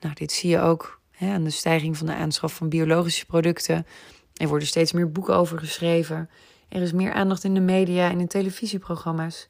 Nou, 0.00 0.14
dit 0.14 0.32
zie 0.32 0.50
je 0.50 0.60
ook 0.60 1.00
hè, 1.10 1.32
aan 1.32 1.44
de 1.44 1.50
stijging 1.50 1.96
van 1.96 2.06
de 2.06 2.14
aanschaf 2.14 2.54
van 2.54 2.68
biologische 2.68 3.26
producten. 3.26 3.86
Er 4.34 4.48
worden 4.48 4.68
steeds 4.68 4.92
meer 4.92 5.12
boeken 5.12 5.34
over 5.34 5.58
geschreven. 5.58 6.30
Er 6.68 6.82
is 6.82 6.92
meer 6.92 7.12
aandacht 7.12 7.44
in 7.44 7.54
de 7.54 7.60
media 7.60 8.10
en 8.10 8.20
in 8.20 8.28
televisieprogramma's. 8.28 9.48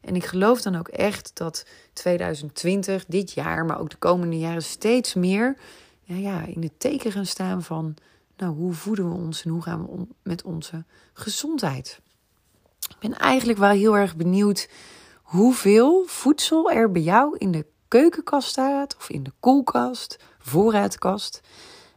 En 0.00 0.14
ik 0.14 0.24
geloof 0.24 0.62
dan 0.62 0.76
ook 0.76 0.88
echt 0.88 1.30
dat 1.34 1.66
2020, 1.92 3.04
dit 3.06 3.32
jaar, 3.32 3.64
maar 3.64 3.80
ook 3.80 3.90
de 3.90 3.96
komende 3.96 4.38
jaren 4.38 4.62
steeds 4.62 5.14
meer 5.14 5.56
ja, 6.02 6.16
ja, 6.16 6.44
in 6.46 6.62
het 6.62 6.80
teken 6.80 7.12
gaan 7.12 7.26
staan 7.26 7.62
van 7.62 7.94
nou, 8.40 8.54
hoe 8.54 8.72
voeden 8.72 9.08
we 9.08 9.14
ons 9.14 9.44
en 9.44 9.50
hoe 9.50 9.62
gaan 9.62 9.82
we 9.82 9.88
om 9.88 10.14
met 10.22 10.42
onze 10.42 10.84
gezondheid. 11.12 12.00
Ik 12.88 12.98
ben 12.98 13.18
eigenlijk 13.18 13.58
wel 13.58 13.70
heel 13.70 13.96
erg 13.96 14.16
benieuwd 14.16 14.68
hoeveel 15.22 16.04
voedsel 16.06 16.70
er 16.70 16.92
bij 16.92 17.02
jou 17.02 17.36
in 17.38 17.50
de 17.50 17.66
keukenkast 17.88 18.48
staat 18.48 18.96
of 18.96 19.10
in 19.10 19.22
de 19.22 19.32
koelkast, 19.40 20.18
voorraadkast, 20.38 21.40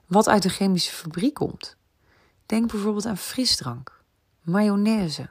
wat 0.06 0.28
uit 0.28 0.44
de 0.44 0.50
chemische 0.50 0.92
fabriek 0.92 1.34
komt. 1.34 1.78
Denk 2.46 2.72
bijvoorbeeld 2.72 3.06
aan 3.06 3.18
frisdrank, 3.18 4.04
mayonaise, 4.42 5.30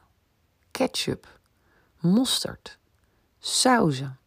ketchup, 0.70 1.38
mosterd, 2.00 2.78
sauzen, 3.38 4.18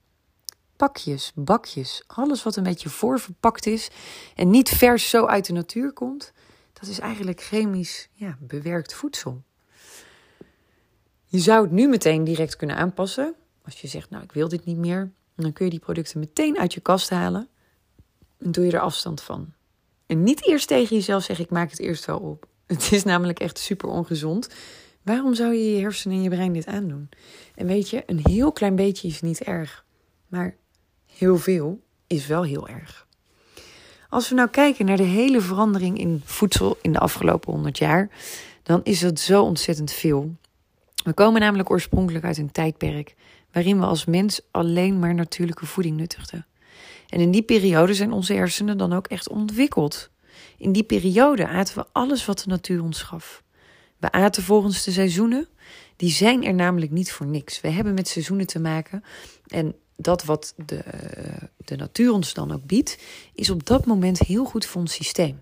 pakjes, 0.75 1.31
bakjes, 1.35 2.03
alles 2.07 2.43
wat 2.43 2.55
een 2.55 2.63
beetje 2.63 2.89
voorverpakt 2.89 3.65
is 3.65 3.89
en 4.35 4.49
niet 4.49 4.69
vers 4.69 5.09
zo 5.09 5.25
uit 5.25 5.45
de 5.45 5.53
natuur 5.53 5.93
komt, 5.93 6.33
dat 6.79 6.89
is 6.89 6.99
eigenlijk 6.99 7.41
chemisch 7.41 8.09
ja, 8.11 8.37
bewerkt 8.39 8.93
voedsel. 8.93 9.43
Je 11.25 11.39
zou 11.39 11.61
het 11.61 11.71
nu 11.71 11.87
meteen 11.87 12.23
direct 12.23 12.55
kunnen 12.55 12.75
aanpassen. 12.75 13.35
Als 13.63 13.81
je 13.81 13.87
zegt, 13.87 14.09
nou 14.09 14.23
ik 14.23 14.31
wil 14.31 14.47
dit 14.47 14.65
niet 14.65 14.77
meer, 14.77 15.11
dan 15.35 15.53
kun 15.53 15.65
je 15.65 15.71
die 15.71 15.79
producten 15.79 16.19
meteen 16.19 16.59
uit 16.59 16.73
je 16.73 16.79
kast 16.79 17.09
halen 17.09 17.47
en 18.37 18.51
doe 18.51 18.65
je 18.65 18.71
er 18.71 18.79
afstand 18.79 19.21
van. 19.21 19.53
En 20.05 20.23
niet 20.23 20.47
eerst 20.47 20.67
tegen 20.67 20.95
jezelf 20.95 21.23
zeggen, 21.23 21.45
ik 21.45 21.51
maak 21.51 21.69
het 21.69 21.79
eerst 21.79 22.05
wel 22.05 22.19
op. 22.19 22.47
Het 22.65 22.91
is 22.91 23.03
namelijk 23.03 23.39
echt 23.39 23.57
super 23.57 23.89
ongezond. 23.89 24.49
Waarom 25.01 25.33
zou 25.33 25.53
je 25.53 25.71
je 25.71 25.81
hersenen 25.81 26.17
en 26.17 26.23
je 26.23 26.29
brein 26.29 26.53
dit 26.53 26.65
aandoen? 26.65 27.09
En 27.55 27.67
weet 27.67 27.89
je, 27.89 28.03
een 28.05 28.19
heel 28.23 28.51
klein 28.51 28.75
beetje 28.75 29.07
is 29.07 29.21
niet 29.21 29.41
erg. 29.41 29.85
Maar 30.27 30.55
heel 31.05 31.37
veel 31.37 31.83
is 32.07 32.27
wel 32.27 32.43
heel 32.43 32.67
erg. 32.67 33.04
Als 34.09 34.29
we 34.29 34.35
nou 34.35 34.49
kijken 34.49 34.85
naar 34.85 34.97
de 34.97 35.03
hele 35.03 35.41
verandering 35.41 35.99
in 35.99 36.21
voedsel 36.25 36.77
in 36.81 36.91
de 36.91 36.99
afgelopen 36.99 37.51
100 37.51 37.77
jaar, 37.77 38.09
dan 38.63 38.81
is 38.83 38.99
dat 38.99 39.19
zo 39.19 39.43
ontzettend 39.43 39.91
veel. 39.91 40.35
We 41.03 41.13
komen 41.13 41.41
namelijk 41.41 41.69
oorspronkelijk 41.69 42.25
uit 42.25 42.37
een 42.37 42.51
tijdperk 42.51 43.15
waarin 43.51 43.79
we 43.79 43.85
als 43.85 44.05
mens 44.05 44.41
alleen 44.51 44.99
maar 44.99 45.13
natuurlijke 45.13 45.65
voeding 45.65 45.97
nuttigden. 45.97 46.45
En 47.09 47.19
in 47.19 47.31
die 47.31 47.41
periode 47.41 47.93
zijn 47.93 48.11
onze 48.11 48.33
hersenen 48.33 48.77
dan 48.77 48.93
ook 48.93 49.07
echt 49.07 49.29
ontwikkeld. 49.29 50.09
In 50.57 50.71
die 50.71 50.83
periode 50.83 51.47
aten 51.47 51.75
we 51.75 51.85
alles 51.91 52.25
wat 52.25 52.39
de 52.39 52.49
natuur 52.49 52.83
ons 52.83 53.01
gaf. 53.01 53.43
We 53.97 54.11
aten 54.11 54.43
volgens 54.43 54.83
de 54.83 54.91
seizoenen. 54.91 55.47
Die 55.95 56.11
zijn 56.11 56.43
er 56.43 56.53
namelijk 56.53 56.91
niet 56.91 57.11
voor 57.11 57.25
niks. 57.25 57.61
We 57.61 57.69
hebben 57.69 57.93
met 57.93 58.07
seizoenen 58.07 58.47
te 58.47 58.59
maken. 58.59 59.03
En 59.47 59.75
dat 59.95 60.23
wat 60.23 60.53
de, 60.65 60.83
de 61.57 61.75
natuur 61.75 62.11
ons 62.11 62.33
dan 62.33 62.51
ook 62.51 62.65
biedt, 62.65 62.97
is 63.33 63.49
op 63.49 63.65
dat 63.65 63.85
moment 63.85 64.19
heel 64.19 64.45
goed 64.45 64.65
voor 64.65 64.81
ons 64.81 64.93
systeem. 64.93 65.41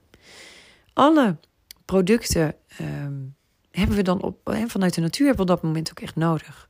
Alle 0.94 1.38
producten 1.86 2.56
ehm, 2.68 3.13
hebben 3.72 3.96
we 3.96 4.04
dan 4.04 4.22
op, 4.22 4.56
vanuit 4.68 4.94
de 4.94 5.02
natuur 5.02 5.28
hebben 5.28 5.46
we 5.46 5.52
op 5.52 5.58
dat 5.58 5.68
moment 5.68 5.89
ook 5.89 6.00
echt 6.00 6.16
nodig. 6.16 6.70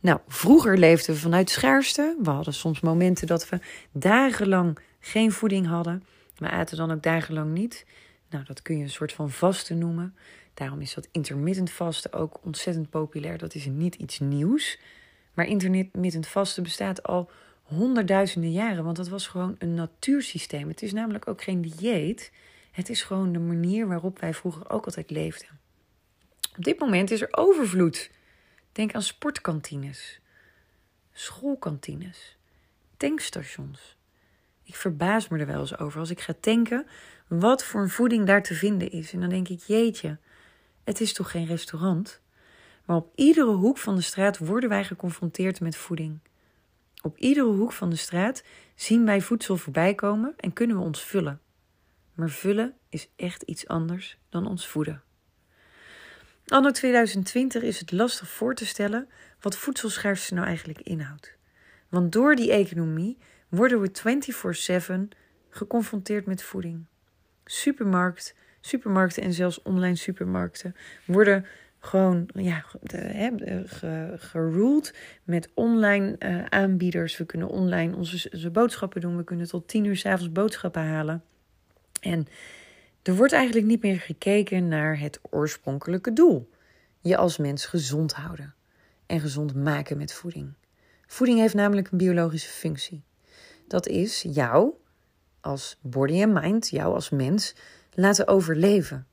Nou, 0.00 0.20
vroeger 0.28 0.78
leefden 0.78 1.14
we 1.14 1.20
vanuit 1.20 1.50
schaarste. 1.50 2.16
We 2.22 2.30
hadden 2.30 2.54
soms 2.54 2.80
momenten 2.80 3.26
dat 3.26 3.48
we 3.48 3.58
dagenlang 3.92 4.78
geen 5.00 5.32
voeding 5.32 5.66
hadden. 5.66 6.04
We 6.36 6.50
aten 6.50 6.76
dan 6.76 6.92
ook 6.92 7.02
dagenlang 7.02 7.52
niet. 7.52 7.86
Nou, 8.30 8.44
dat 8.44 8.62
kun 8.62 8.76
je 8.76 8.82
een 8.82 8.90
soort 8.90 9.12
van 9.12 9.30
vasten 9.30 9.78
noemen. 9.78 10.14
Daarom 10.54 10.80
is 10.80 10.94
dat 10.94 11.08
intermittent 11.12 11.70
vasten 11.70 12.12
ook 12.12 12.40
ontzettend 12.44 12.90
populair. 12.90 13.38
Dat 13.38 13.54
is 13.54 13.66
niet 13.66 13.94
iets 13.94 14.18
nieuws. 14.18 14.78
Maar 15.34 15.46
intermittent 15.46 16.26
vasten 16.26 16.62
bestaat 16.62 17.02
al 17.02 17.30
honderdduizenden 17.62 18.52
jaren, 18.52 18.84
want 18.84 18.96
dat 18.96 19.08
was 19.08 19.26
gewoon 19.26 19.56
een 19.58 19.74
natuursysteem. 19.74 20.68
Het 20.68 20.82
is 20.82 20.92
namelijk 20.92 21.28
ook 21.28 21.42
geen 21.42 21.62
dieet. 21.62 22.32
Het 22.70 22.88
is 22.88 23.02
gewoon 23.02 23.32
de 23.32 23.38
manier 23.38 23.88
waarop 23.88 24.20
wij 24.20 24.34
vroeger 24.34 24.70
ook 24.70 24.84
altijd 24.84 25.10
leefden. 25.10 25.60
Op 26.56 26.64
dit 26.64 26.78
moment 26.78 27.10
is 27.10 27.20
er 27.20 27.28
overvloed. 27.30 28.10
Denk 28.72 28.94
aan 28.94 29.02
sportkantines, 29.02 30.20
schoolkantines, 31.12 32.36
tankstations. 32.96 33.96
Ik 34.62 34.74
verbaas 34.76 35.28
me 35.28 35.38
er 35.38 35.46
wel 35.46 35.60
eens 35.60 35.78
over 35.78 36.00
als 36.00 36.10
ik 36.10 36.20
ga 36.20 36.34
tanken 36.40 36.86
wat 37.28 37.64
voor 37.64 37.90
voeding 37.90 38.26
daar 38.26 38.42
te 38.42 38.54
vinden 38.54 38.90
is. 38.90 39.12
En 39.12 39.20
dan 39.20 39.28
denk 39.28 39.48
ik, 39.48 39.60
jeetje, 39.60 40.18
het 40.84 41.00
is 41.00 41.12
toch 41.12 41.30
geen 41.30 41.46
restaurant? 41.46 42.21
Maar 42.84 42.96
op 42.96 43.12
iedere 43.14 43.52
hoek 43.52 43.78
van 43.78 43.96
de 43.96 44.02
straat 44.02 44.38
worden 44.38 44.68
wij 44.68 44.84
geconfronteerd 44.84 45.60
met 45.60 45.76
voeding. 45.76 46.18
Op 47.02 47.18
iedere 47.18 47.46
hoek 47.46 47.72
van 47.72 47.90
de 47.90 47.96
straat 47.96 48.44
zien 48.74 49.04
wij 49.04 49.20
voedsel 49.20 49.56
voorbij 49.56 49.94
komen 49.94 50.34
en 50.36 50.52
kunnen 50.52 50.76
we 50.76 50.82
ons 50.82 51.04
vullen. 51.04 51.40
Maar 52.14 52.30
vullen 52.30 52.74
is 52.88 53.08
echt 53.16 53.42
iets 53.42 53.68
anders 53.68 54.18
dan 54.28 54.46
ons 54.46 54.68
voeden. 54.68 55.02
Anno 56.46 56.70
2020 56.70 57.62
is 57.62 57.80
het 57.80 57.92
lastig 57.92 58.28
voor 58.28 58.54
te 58.54 58.66
stellen 58.66 59.08
wat 59.40 59.56
voedselschaarste 59.56 60.34
nou 60.34 60.46
eigenlijk 60.46 60.80
inhoudt. 60.80 61.36
Want 61.88 62.12
door 62.12 62.34
die 62.34 62.52
economie 62.52 63.18
worden 63.48 63.80
we 63.80 63.90
24/7 63.90 65.08
geconfronteerd 65.48 66.26
met 66.26 66.42
voeding. 66.42 66.84
Supermarkt, 67.44 68.34
supermarkten 68.60 69.22
en 69.22 69.32
zelfs 69.32 69.62
online 69.62 69.96
supermarkten 69.96 70.76
worden 71.04 71.46
gewoon 71.84 72.28
ja, 72.34 72.64
geruled 74.16 74.94
met 75.24 75.48
online 75.54 76.16
uh, 76.18 76.44
aanbieders. 76.44 77.16
We 77.16 77.26
kunnen 77.26 77.48
online 77.48 77.96
onze, 77.96 78.30
onze 78.32 78.50
boodschappen 78.50 79.00
doen. 79.00 79.16
We 79.16 79.24
kunnen 79.24 79.48
tot 79.48 79.68
tien 79.68 79.84
uur 79.84 79.96
s'avonds 79.96 80.32
boodschappen 80.32 80.82
halen. 80.82 81.22
En 82.00 82.26
er 83.02 83.16
wordt 83.16 83.32
eigenlijk 83.32 83.66
niet 83.66 83.82
meer 83.82 84.00
gekeken 84.00 84.68
naar 84.68 84.98
het 84.98 85.20
oorspronkelijke 85.30 86.12
doel. 86.12 86.50
Je 87.00 87.16
als 87.16 87.36
mens 87.36 87.66
gezond 87.66 88.12
houden 88.12 88.54
en 89.06 89.20
gezond 89.20 89.54
maken 89.54 89.96
met 89.96 90.12
voeding. 90.12 90.52
Voeding 91.06 91.38
heeft 91.38 91.54
namelijk 91.54 91.90
een 91.90 91.98
biologische 91.98 92.50
functie. 92.50 93.02
Dat 93.68 93.86
is 93.86 94.24
jou 94.28 94.72
als 95.40 95.78
body 95.80 96.22
and 96.22 96.42
mind, 96.42 96.68
jou 96.68 96.94
als 96.94 97.10
mens, 97.10 97.54
laten 97.94 98.28
overleven. 98.28 99.06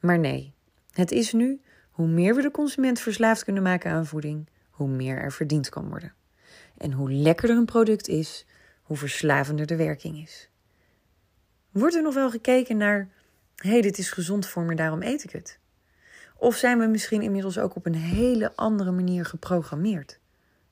Maar 0.00 0.18
nee, 0.18 0.52
het 0.92 1.10
is 1.10 1.32
nu 1.32 1.60
hoe 1.92 2.06
meer 2.06 2.34
we 2.34 2.42
de 2.42 2.50
consument 2.50 3.00
verslaafd 3.00 3.44
kunnen 3.44 3.62
maken 3.62 3.90
aan 3.90 4.06
voeding, 4.06 4.48
hoe 4.70 4.88
meer 4.88 5.18
er 5.18 5.32
verdiend 5.32 5.68
kan 5.68 5.88
worden. 5.88 6.14
En 6.76 6.92
hoe 6.92 7.12
lekkerder 7.12 7.56
een 7.56 7.64
product 7.64 8.08
is, 8.08 8.46
hoe 8.82 8.96
verslavender 8.96 9.66
de 9.66 9.76
werking 9.76 10.18
is. 10.22 10.48
Wordt 11.70 11.94
er 11.94 12.02
nog 12.02 12.14
wel 12.14 12.30
gekeken 12.30 12.76
naar 12.76 13.08
hé, 13.56 13.70
hey, 13.70 13.80
dit 13.80 13.98
is 13.98 14.10
gezond 14.10 14.46
voor 14.46 14.62
me, 14.62 14.74
daarom 14.74 15.02
eet 15.02 15.24
ik 15.24 15.30
het? 15.30 15.58
Of 16.36 16.56
zijn 16.56 16.78
we 16.78 16.86
misschien 16.86 17.22
inmiddels 17.22 17.58
ook 17.58 17.76
op 17.76 17.86
een 17.86 17.94
hele 17.94 18.56
andere 18.56 18.90
manier 18.90 19.24
geprogrammeerd? 19.24 20.18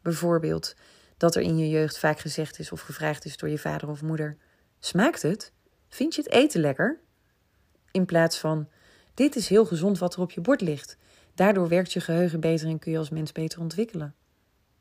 Bijvoorbeeld 0.02 0.74
dat 1.16 1.35
er 1.35 1.42
in 1.42 1.59
je 1.59 1.68
jeugd 1.68 1.98
vaak 1.98 2.18
gezegd 2.18 2.59
is 2.59 2.72
of 2.72 2.80
gevraagd 2.80 3.24
is 3.24 3.37
door 3.37 3.48
je 3.48 3.59
vader 3.59 3.88
of 3.88 4.02
moeder: 4.02 4.37
Smaakt 4.78 5.22
het? 5.22 5.52
Vind 5.88 6.14
je 6.14 6.22
het 6.22 6.33
eten 6.33 6.61
lekker? 6.61 7.00
In 7.90 8.04
plaats 8.04 8.38
van: 8.38 8.68
Dit 9.14 9.37
is 9.37 9.48
heel 9.48 9.64
gezond 9.64 9.98
wat 9.98 10.14
er 10.14 10.20
op 10.20 10.30
je 10.30 10.40
bord 10.40 10.61
ligt. 10.61 10.96
Daardoor 11.34 11.68
werkt 11.68 11.92
je 11.92 12.00
geheugen 12.00 12.40
beter 12.40 12.68
en 12.68 12.78
kun 12.78 12.92
je 12.92 12.98
als 12.98 13.10
mens 13.10 13.32
beter 13.32 13.60
ontwikkelen. 13.60 14.14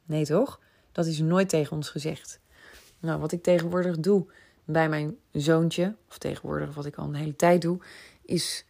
Nee 0.06 0.26
toch? 0.26 0.60
Dat 0.92 1.06
is 1.06 1.20
nooit 1.20 1.50
tegen 1.50 1.76
ons 1.76 1.90
gezegd. 1.90 2.40
Nou, 3.00 3.20
wat 3.20 3.32
ik 3.32 3.44
tegenwoordig 3.44 4.00
doe 4.00 4.26
bij 4.66 4.90
mijn 4.90 5.18
zoontje, 5.32 5.96
of 6.10 6.18
tegenwoordig 6.18 6.76
wat 6.76 6.86
ik 6.86 6.96
al 6.96 7.08
een 7.08 7.14
hele 7.14 7.36
tijd 7.36 7.62
doe, 7.62 7.80
is 8.22 8.66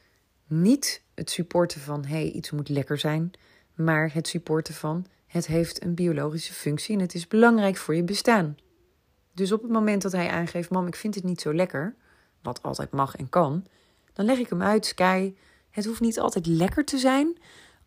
niet 0.48 1.04
het 1.14 1.30
supporten 1.30 1.82
van 1.82 2.06
hé, 2.06 2.16
hey, 2.16 2.32
iets 2.32 2.52
moet 2.52 2.70
lekker 2.70 2.98
zijn, 2.98 3.32
maar 3.74 4.14
het 4.14 4.28
supporten 4.28 4.74
van 4.74 5.06
het 5.28 5.48
heeft 5.48 5.84
een 5.84 5.94
biologische 5.94 6.54
functie 6.54 6.96
en 6.96 7.02
het 7.02 7.14
is 7.14 7.28
belangrijk 7.28 7.78
voor 7.78 7.96
je 7.96 8.04
bestaan. 8.04 8.58
Dus 9.34 9.52
op 9.52 9.62
het 9.62 9.72
moment 9.72 10.02
dat 10.02 10.12
hij 10.12 10.30
aangeeft, 10.30 10.70
mam, 10.70 10.88
ik 10.88 10.96
vind 10.96 11.16
het 11.16 11.24
niet 11.24 11.42
zo 11.42 11.54
lekker, 11.54 11.96
wat 12.42 12.64
altijd 12.64 12.92
mag 12.92 13.16
en 13.16 13.30
kan, 13.30 13.66
dan 14.14 14.26
leg 14.26 14.38
ik 14.38 14.50
hem 14.50 14.62
uit, 14.62 14.86
Sky, 14.86 15.34
het 15.70 15.86
hoeft 15.86 16.02
niet 16.02 16.20
altijd 16.20 16.46
lekker 16.46 16.86
te 16.86 16.98
zijn 16.98 17.38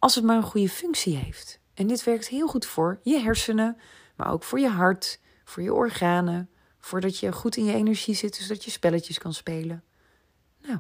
als 0.02 0.14
het 0.14 0.24
maar 0.24 0.36
een 0.36 0.42
goede 0.42 0.68
functie 0.68 1.16
heeft. 1.16 1.60
En 1.74 1.86
dit 1.86 2.04
werkt 2.04 2.28
heel 2.28 2.46
goed 2.46 2.66
voor 2.66 3.00
je 3.02 3.18
hersenen, 3.18 3.76
maar 4.16 4.32
ook 4.32 4.42
voor 4.42 4.60
je 4.60 4.68
hart, 4.68 5.20
voor 5.44 5.62
je 5.62 5.74
organen, 5.74 6.50
voordat 6.78 7.18
je 7.18 7.32
goed 7.32 7.56
in 7.56 7.64
je 7.64 7.72
energie 7.72 8.14
zit, 8.14 8.36
zodat 8.36 8.64
je 8.64 8.70
spelletjes 8.70 9.18
kan 9.18 9.34
spelen. 9.34 9.84
Nou, 10.62 10.78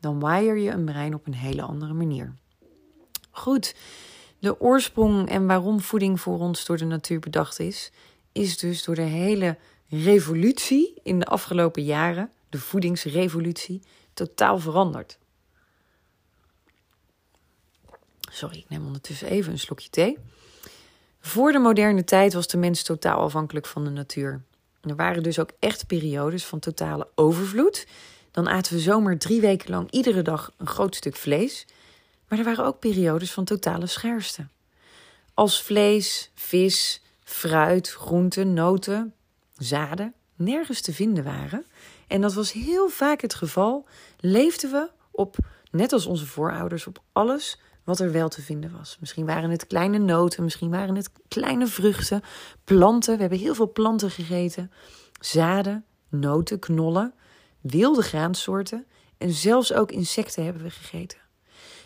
dan 0.00 0.20
wire 0.20 0.62
je 0.62 0.70
een 0.70 0.84
brein 0.84 1.14
op 1.14 1.26
een 1.26 1.34
hele 1.34 1.62
andere 1.62 1.92
manier. 1.92 2.36
Goed, 3.30 3.74
de 4.38 4.60
oorsprong 4.60 5.28
en 5.28 5.46
waarom 5.46 5.80
voeding 5.80 6.20
voor 6.20 6.38
ons 6.38 6.64
door 6.64 6.76
de 6.76 6.84
natuur 6.84 7.18
bedacht 7.18 7.58
is, 7.58 7.92
is 8.32 8.58
dus 8.58 8.84
door 8.84 8.94
de 8.94 9.02
hele 9.02 9.58
revolutie 9.88 11.00
in 11.02 11.18
de 11.18 11.26
afgelopen 11.26 11.84
jaren, 11.84 12.30
de 12.48 12.58
voedingsrevolutie, 12.58 13.82
totaal 14.14 14.58
veranderd. 14.58 15.18
Sorry, 18.30 18.56
ik 18.56 18.68
neem 18.68 18.86
ondertussen 18.86 19.28
even 19.28 19.52
een 19.52 19.58
slokje 19.58 19.90
thee. 19.90 20.18
Voor 21.20 21.52
de 21.52 21.58
moderne 21.58 22.04
tijd 22.04 22.32
was 22.32 22.46
de 22.46 22.56
mens 22.56 22.82
totaal 22.82 23.18
afhankelijk 23.18 23.66
van 23.66 23.84
de 23.84 23.90
natuur. 23.90 24.42
Er 24.80 24.96
waren 24.96 25.22
dus 25.22 25.38
ook 25.38 25.50
echt 25.58 25.86
periodes 25.86 26.44
van 26.44 26.58
totale 26.58 27.08
overvloed. 27.14 27.86
Dan 28.30 28.48
aten 28.48 28.74
we 28.74 28.80
zomaar 28.80 29.18
drie 29.18 29.40
weken 29.40 29.70
lang 29.70 29.90
iedere 29.90 30.22
dag 30.22 30.52
een 30.56 30.66
groot 30.66 30.94
stuk 30.94 31.16
vlees. 31.16 31.66
Maar 32.28 32.38
er 32.38 32.44
waren 32.44 32.64
ook 32.64 32.78
periodes 32.78 33.32
van 33.32 33.44
totale 33.44 33.86
schaarste. 33.86 34.46
Als 35.34 35.62
vlees, 35.62 36.30
vis, 36.34 37.02
fruit, 37.24 37.88
groenten, 37.88 38.52
noten, 38.52 39.14
zaden 39.56 40.14
nergens 40.36 40.80
te 40.80 40.92
vinden 40.92 41.24
waren, 41.24 41.66
en 42.06 42.20
dat 42.20 42.34
was 42.34 42.52
heel 42.52 42.88
vaak 42.88 43.20
het 43.20 43.34
geval, 43.34 43.86
leefden 44.20 44.70
we 44.70 44.90
op, 45.10 45.36
net 45.70 45.92
als 45.92 46.06
onze 46.06 46.26
voorouders, 46.26 46.86
op 46.86 47.02
alles 47.12 47.58
wat 47.86 48.00
er 48.00 48.12
wel 48.12 48.28
te 48.28 48.42
vinden 48.42 48.72
was. 48.76 48.96
Misschien 49.00 49.26
waren 49.26 49.50
het 49.50 49.66
kleine 49.66 49.98
noten, 49.98 50.44
misschien 50.44 50.70
waren 50.70 50.94
het 50.94 51.10
kleine 51.28 51.66
vruchten, 51.66 52.22
planten. 52.64 53.14
We 53.14 53.20
hebben 53.20 53.38
heel 53.38 53.54
veel 53.54 53.72
planten 53.72 54.10
gegeten, 54.10 54.72
zaden, 55.20 55.84
noten, 56.08 56.58
knollen, 56.58 57.14
wilde 57.60 58.02
graansoorten 58.02 58.86
en 59.18 59.32
zelfs 59.32 59.72
ook 59.72 59.90
insecten 59.92 60.44
hebben 60.44 60.62
we 60.62 60.70
gegeten. 60.70 61.18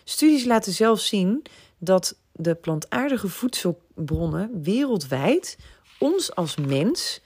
Studies 0.05 0.45
laten 0.45 0.73
zelfs 0.73 1.09
zien 1.09 1.43
dat 1.79 2.19
de 2.33 2.55
plantaardige 2.55 3.29
voedselbronnen 3.29 4.63
wereldwijd 4.63 5.59
ons 5.99 6.35
als 6.35 6.57
mens 6.57 7.21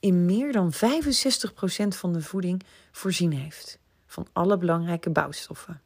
in 0.00 0.24
meer 0.24 0.52
dan 0.52 0.72
65% 0.72 0.76
van 1.88 2.12
de 2.12 2.22
voeding 2.22 2.62
voorzien 2.92 3.32
heeft. 3.32 3.78
Van 4.06 4.26
alle 4.32 4.58
belangrijke 4.58 5.10
bouwstoffen. 5.10 5.80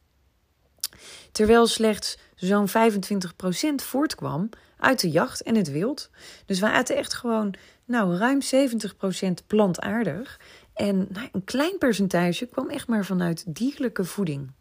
Terwijl 1.31 1.67
slechts 1.67 2.17
zo'n 2.35 2.67
25% 2.67 2.71
voortkwam 3.75 4.49
uit 4.77 4.99
de 4.99 5.09
jacht 5.09 5.41
en 5.41 5.55
het 5.55 5.71
wild. 5.71 6.09
Dus 6.45 6.59
we 6.59 6.69
aten 6.69 6.95
echt 6.95 7.13
gewoon 7.13 7.53
nou, 7.85 8.15
ruim 8.15 8.39
70% 8.41 9.45
plantaardig. 9.47 10.39
En 10.73 11.07
nou, 11.09 11.27
een 11.31 11.43
klein 11.43 11.77
percentage 11.77 12.45
kwam 12.45 12.69
echt 12.69 12.87
maar 12.87 13.05
vanuit 13.05 13.55
dierlijke 13.55 14.03
voeding. 14.03 14.51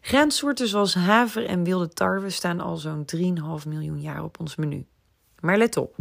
Graansoorten 0.00 0.68
zoals 0.68 0.94
haver 0.94 1.46
en 1.46 1.64
wilde 1.64 1.88
tarwe 1.88 2.30
staan 2.30 2.60
al 2.60 2.76
zo'n 2.76 3.04
3,5 3.16 3.68
miljoen 3.68 4.00
jaar 4.00 4.24
op 4.24 4.40
ons 4.40 4.56
menu. 4.56 4.86
Maar 5.40 5.58
let 5.58 5.76
op, 5.76 5.96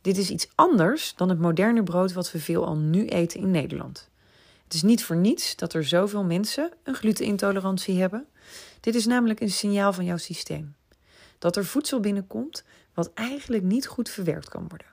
dit 0.00 0.16
is 0.16 0.30
iets 0.30 0.48
anders 0.54 1.14
dan 1.14 1.28
het 1.28 1.38
moderne 1.38 1.82
brood 1.82 2.12
wat 2.12 2.32
we 2.32 2.38
veel 2.38 2.66
al 2.66 2.76
nu 2.76 3.06
eten 3.06 3.40
in 3.40 3.50
Nederland. 3.50 4.10
Het 4.66 4.74
is 4.74 4.82
niet 4.82 5.04
voor 5.04 5.16
niets 5.16 5.56
dat 5.56 5.72
er 5.72 5.84
zoveel 5.84 6.24
mensen 6.24 6.72
een 6.82 6.94
glutenintolerantie 6.94 8.00
hebben. 8.00 8.26
Dit 8.80 8.94
is 8.94 9.06
namelijk 9.06 9.40
een 9.40 9.50
signaal 9.50 9.92
van 9.92 10.04
jouw 10.04 10.16
systeem. 10.16 10.74
Dat 11.38 11.56
er 11.56 11.64
voedsel 11.64 12.00
binnenkomt 12.00 12.64
wat 12.94 13.10
eigenlijk 13.14 13.62
niet 13.62 13.86
goed 13.86 14.08
verwerkt 14.08 14.48
kan 14.48 14.68
worden. 14.68 14.86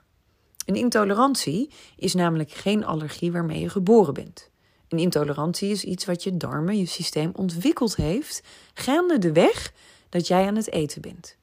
Een 0.66 0.74
intolerantie 0.74 1.70
is 1.96 2.14
namelijk 2.14 2.50
geen 2.50 2.84
allergie 2.84 3.32
waarmee 3.32 3.60
je 3.60 3.68
geboren 3.68 4.14
bent. 4.14 4.50
Een 4.88 4.98
intolerantie 4.98 5.70
is 5.70 5.84
iets 5.84 6.04
wat 6.04 6.22
je 6.22 6.36
darmen, 6.36 6.78
je 6.78 6.86
systeem 6.86 7.30
ontwikkeld 7.34 7.96
heeft, 7.96 8.42
gaande 8.74 9.18
de 9.18 9.32
weg 9.32 9.72
dat 10.08 10.26
jij 10.26 10.46
aan 10.46 10.56
het 10.56 10.70
eten 10.70 11.00
bent. 11.00 11.36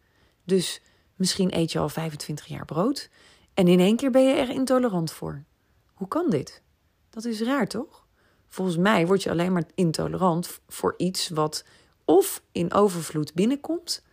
Dus 0.44 0.82
misschien 1.16 1.58
eet 1.58 1.72
je 1.72 1.80
al 1.80 1.90
25 1.90 2.46
jaar 2.46 2.66
brood 2.66 3.10
en 3.54 3.68
in 3.68 3.80
één 3.80 3.96
keer 3.96 4.12
ben 4.12 4.24
je 4.24 4.34
er 4.34 4.50
intolerant 4.50 5.12
voor. 5.12 5.44
Hoe 5.94 6.08
kan 6.08 6.30
dit? 6.30 6.62
Dat 7.10 7.26
is 7.26 7.42
raar, 7.42 7.68
toch? 7.68 8.01
Volgens 8.52 8.78
mij 8.78 9.08
word 9.08 9.24
je 9.24 9.30
alleen 9.30 9.54
maar 9.54 9.64
intolerant 9.76 10.60
voor 10.68 10.94
iets 10.98 11.30
wat 11.30 11.64
of 12.06 12.42
in 12.52 12.74
overvloed 12.74 13.34
binnenkomt 13.34 14.04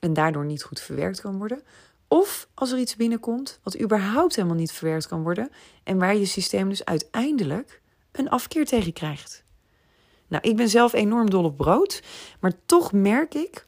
en 0.00 0.12
daardoor 0.12 0.44
niet 0.44 0.62
goed 0.62 0.80
verwerkt 0.80 1.20
kan 1.20 1.38
worden, 1.38 1.62
of 2.06 2.48
als 2.54 2.72
er 2.72 2.78
iets 2.78 2.96
binnenkomt 2.96 3.60
wat 3.62 3.80
überhaupt 3.80 4.36
helemaal 4.36 4.56
niet 4.56 4.72
verwerkt 4.72 5.06
kan 5.08 5.22
worden 5.22 5.50
en 5.84 5.98
waar 5.98 6.16
je 6.16 6.24
systeem 6.24 6.68
dus 6.68 6.84
uiteindelijk 6.84 7.80
een 8.12 8.28
afkeer 8.28 8.66
tegen 8.66 8.92
krijgt. 8.92 9.44
Nou, 10.28 10.48
ik 10.48 10.56
ben 10.56 10.68
zelf 10.68 10.92
enorm 10.92 11.30
dol 11.30 11.44
op 11.44 11.56
brood, 11.56 12.02
maar 12.40 12.52
toch 12.66 12.92
merk 12.92 13.34
ik 13.34 13.66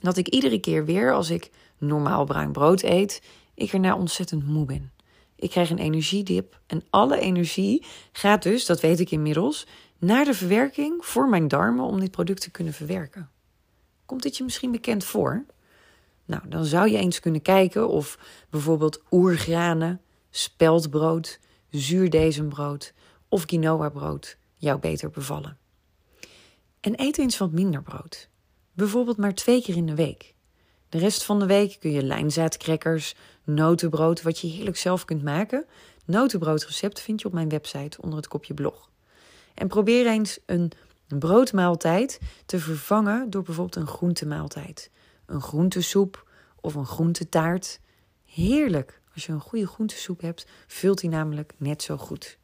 dat 0.00 0.16
ik 0.16 0.28
iedere 0.28 0.60
keer 0.60 0.84
weer 0.84 1.12
als 1.12 1.30
ik 1.30 1.50
normaal 1.78 2.24
bruin 2.24 2.52
brood 2.52 2.82
eet, 2.82 3.22
ik 3.54 3.72
erna 3.72 3.96
ontzettend 3.96 4.46
moe 4.46 4.64
ben. 4.64 4.92
Ik 5.40 5.50
krijg 5.50 5.70
een 5.70 5.78
energiedip 5.78 6.60
en 6.66 6.82
alle 6.90 7.18
energie 7.18 7.86
gaat 8.12 8.42
dus, 8.42 8.66
dat 8.66 8.80
weet 8.80 9.00
ik 9.00 9.10
inmiddels, 9.10 9.66
naar 9.98 10.24
de 10.24 10.34
verwerking 10.34 11.04
voor 11.04 11.28
mijn 11.28 11.48
darmen 11.48 11.84
om 11.84 12.00
dit 12.00 12.10
product 12.10 12.40
te 12.40 12.50
kunnen 12.50 12.72
verwerken. 12.72 13.30
Komt 14.06 14.22
dit 14.22 14.36
je 14.36 14.44
misschien 14.44 14.70
bekend 14.70 15.04
voor? 15.04 15.44
Nou, 16.24 16.42
dan 16.48 16.64
zou 16.64 16.90
je 16.90 16.98
eens 16.98 17.20
kunnen 17.20 17.42
kijken 17.42 17.88
of 17.88 18.18
bijvoorbeeld 18.50 19.02
oergranen, 19.10 20.00
speldbrood, 20.30 21.38
zuurdezembrood 21.70 22.92
of 23.28 23.44
quinoa-brood 23.44 24.36
jou 24.56 24.78
beter 24.78 25.10
bevallen. 25.10 25.58
En 26.80 27.00
eet 27.00 27.18
eens 27.18 27.38
wat 27.38 27.52
minder 27.52 27.82
brood. 27.82 28.28
Bijvoorbeeld 28.72 29.16
maar 29.16 29.34
twee 29.34 29.62
keer 29.62 29.76
in 29.76 29.86
de 29.86 29.94
week. 29.94 30.34
De 30.88 30.98
rest 30.98 31.24
van 31.24 31.38
de 31.38 31.46
week 31.46 31.76
kun 31.80 31.90
je 31.90 32.02
lijnzaadcrackers, 32.02 33.14
notenbrood, 33.54 34.22
wat 34.22 34.38
je 34.38 34.48
heerlijk 34.48 34.76
zelf 34.76 35.04
kunt 35.04 35.22
maken. 35.22 35.64
Notenbroodrecept 36.04 37.00
vind 37.00 37.20
je 37.20 37.26
op 37.26 37.32
mijn 37.32 37.48
website 37.48 38.02
onder 38.02 38.18
het 38.18 38.28
kopje 38.28 38.54
blog. 38.54 38.90
En 39.54 39.68
probeer 39.68 40.06
eens 40.06 40.38
een 40.46 40.72
broodmaaltijd 41.18 42.20
te 42.46 42.58
vervangen 42.58 43.30
door 43.30 43.42
bijvoorbeeld 43.42 43.76
een 43.76 43.92
groentemaaltijd. 43.92 44.90
Een 45.26 45.40
groentesoep 45.40 46.28
of 46.60 46.74
een 46.74 46.86
groentetaart. 46.86 47.80
Heerlijk. 48.24 49.00
Als 49.14 49.26
je 49.26 49.32
een 49.32 49.40
goede 49.40 49.66
groentesoep 49.66 50.20
hebt, 50.20 50.46
vult 50.66 51.00
die 51.00 51.10
namelijk 51.10 51.52
net 51.56 51.82
zo 51.82 51.96
goed. 51.96 52.38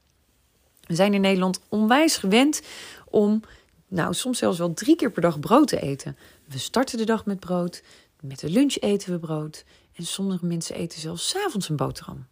We 0.81 0.95
zijn 0.95 1.15
in 1.15 1.21
Nederland 1.21 1.61
onwijs 1.69 2.17
gewend 2.17 2.63
om, 3.05 3.41
nou 3.89 4.15
soms 4.15 4.39
zelfs 4.39 4.59
wel 4.59 4.75
drie 4.75 4.97
keer 4.97 5.11
per 5.11 5.23
dag 5.23 5.41
brood 5.41 5.69
te 5.69 5.81
eten. 5.81 6.17
We 6.49 6.59
starten 6.59 6.99
de 6.99 7.05
dag 7.05 7.27
met 7.27 7.41
brood, 7.41 7.83
met 8.21 8.41
de 8.41 8.51
lunch 8.51 8.77
eten 8.81 9.13
we 9.13 9.19
brood 9.19 9.65
en 9.97 10.05
sommige 10.05 10.47
mensen 10.47 10.77
eten 10.77 11.01
zelfs 11.01 11.29
s 11.29 11.37
avonds 11.37 11.69
een 11.69 11.77
boterham. 11.77 12.27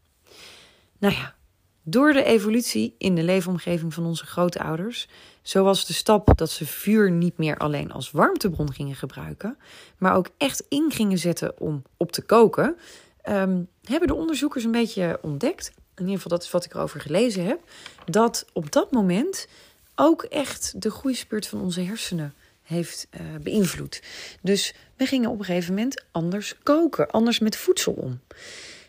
Nou 0.99 1.15
ja, 1.15 1.35
door 1.83 2.13
de 2.13 2.25
evolutie 2.25 2.95
in 2.99 3.15
de 3.15 3.23
leefomgeving 3.23 3.95
van 3.95 4.07
onze 4.07 4.27
grootouders, 4.27 5.09
zoals 5.43 5.87
de 5.87 5.93
stap 5.93 6.39
dat 6.39 6.51
ze 6.51 6.67
vuur 6.67 7.11
niet 7.11 7.39
meer 7.39 7.57
alleen 7.57 7.93
als 7.93 8.11
warmtebron 8.11 8.73
gingen 8.73 8.97
gebruiken, 8.97 9.59
maar 9.99 10.17
ook 10.17 10.29
echt 10.37 10.65
in 10.69 10.91
gingen 10.91 11.19
zetten 11.19 11.61
om 11.61 11.83
op 11.97 12.13
te 12.13 12.23
koken, 12.23 12.77
ehm, 13.23 13.63
hebben 13.83 14.09
de 14.09 14.15
onderzoekers 14.15 14.65
een 14.65 14.71
beetje 14.71 15.19
ontdekt 15.23 15.73
in 15.95 16.05
ieder 16.05 16.15
geval 16.15 16.39
dat 16.39 16.43
is 16.43 16.51
wat 16.51 16.65
ik 16.65 16.75
erover 16.75 17.01
gelezen 17.01 17.45
heb, 17.45 17.61
dat 18.05 18.47
op 18.53 18.73
dat 18.73 18.93
moment 18.93 19.49
ook 19.95 20.23
echt 20.23 20.83
de 20.83 20.91
groeispurt 20.91 21.47
van 21.47 21.61
onze 21.61 21.81
hersenen 21.81 22.35
heeft 22.65 23.07
uh, 23.11 23.21
beïnvloed. 23.43 24.03
Dus 24.43 24.75
we 24.97 25.07
gingen 25.07 25.31
op 25.31 25.39
een 25.39 25.45
gegeven 25.45 25.75
moment 25.75 26.05
anders 26.11 26.55
koken, 26.63 27.11
anders 27.11 27.39
met 27.39 27.57
voedsel 27.57 27.93
om. 27.93 28.21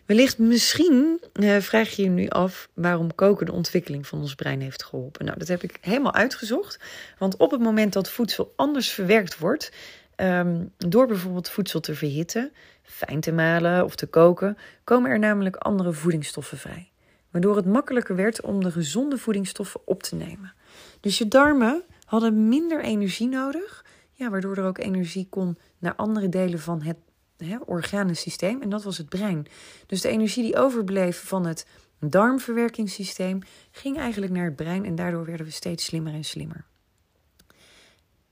Wellicht 0.06 0.38
misschien 0.38 1.22
uh, 1.34 1.58
vraag 1.58 1.90
je 1.90 2.04
je 2.04 2.10
nu 2.10 2.28
af 2.28 2.70
waarom 2.74 3.16
koken 3.16 3.46
de 3.46 3.52
ontwikkeling 3.52 4.08
van 4.08 4.20
ons 4.20 4.36
brein 4.36 4.62
heeft 4.62 4.84
geholpen. 4.84 5.26
Nou, 5.26 5.38
dat 5.38 5.48
heb 5.48 5.64
ik 5.64 5.78
helemaal 5.82 6.14
uitgezocht. 6.14 6.80
Want 7.18 7.38
op 7.38 7.52
het 7.52 7.62
moment 7.62 7.94
dat 7.94 8.10
voedsel 8.10 8.54
anders 8.56 8.90
verwerkt 8.90 9.38
wordt, 9.38 9.72
um, 10.16 10.72
door 10.78 11.08
bijvoorbeeld 11.08 11.50
voedsel 11.50 11.80
te 11.80 11.96
verhitten, 11.96 12.52
fijn 12.84 13.20
te 13.20 13.32
malen 13.32 13.84
of 13.84 13.96
te 13.96 14.06
koken, 14.06 14.58
komen 14.84 15.12
er 15.12 15.20
namelijk 15.20 15.56
andere 15.56 15.94
voedingsstoffen 15.94 16.58
vrij. 16.58 16.90
Waardoor 17.32 17.56
het 17.56 17.66
makkelijker 17.66 18.16
werd 18.16 18.42
om 18.42 18.64
de 18.64 18.72
gezonde 18.72 19.18
voedingsstoffen 19.18 19.82
op 19.86 20.04
te 20.04 20.16
nemen. 20.16 20.54
Dus 21.00 21.18
je 21.18 21.28
darmen 21.28 21.84
hadden 22.06 22.48
minder 22.48 22.84
energie 22.84 23.28
nodig, 23.28 23.86
ja, 24.12 24.30
waardoor 24.30 24.58
er 24.58 24.66
ook 24.66 24.78
energie 24.78 25.28
kon 25.30 25.58
naar 25.80 25.96
andere 25.96 26.30
delen 26.30 26.60
van 26.60 26.82
het 26.82 26.98
hè, 27.38 27.58
organensysteem. 27.66 28.62
En 28.62 28.70
dat 28.70 28.84
was 28.84 28.98
het 28.98 29.10
brein. 29.10 29.48
Dus 29.86 30.02
de 30.02 30.10
energie 30.10 30.44
die 30.44 30.58
overbleef 30.58 31.24
van 31.28 31.46
het 31.46 31.66
darmverwerkingssysteem 32.00 33.40
ging 33.72 33.98
eigenlijk 33.98 34.32
naar 34.32 34.46
het 34.46 34.56
brein 34.56 34.86
en 34.86 34.96
daardoor 34.96 35.26
werden 35.26 35.46
we 35.46 35.52
steeds 35.52 35.86
slimmer 35.86 36.14
en 36.14 36.24
slimmer. 36.24 36.66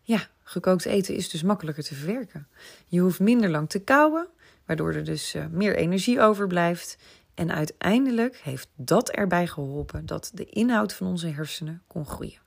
Ja, 0.02 0.28
gekookt 0.44 0.86
eten 0.86 1.16
is 1.16 1.30
dus 1.30 1.44
makkelijker 1.44 1.84
te 1.84 1.96
verwerken. 1.96 2.48
Je 2.86 3.00
hoeft 3.00 3.20
minder 3.20 3.50
lang 3.50 3.70
te 3.70 3.80
kauwen, 3.80 4.28
waardoor 4.66 4.94
er 4.94 5.04
dus 5.04 5.36
uh, 5.36 5.46
meer 5.52 5.76
energie 5.76 6.22
overblijft. 6.22 6.98
En 7.34 7.52
uiteindelijk 7.52 8.38
heeft 8.38 8.70
dat 8.76 9.10
erbij 9.10 9.48
geholpen 9.48 10.06
dat 10.06 10.32
de 10.34 10.46
inhoud 10.46 10.94
van 10.94 11.08
onze 11.08 11.28
hersenen 11.28 11.82
kon 11.88 12.06
groeien. 12.06 12.43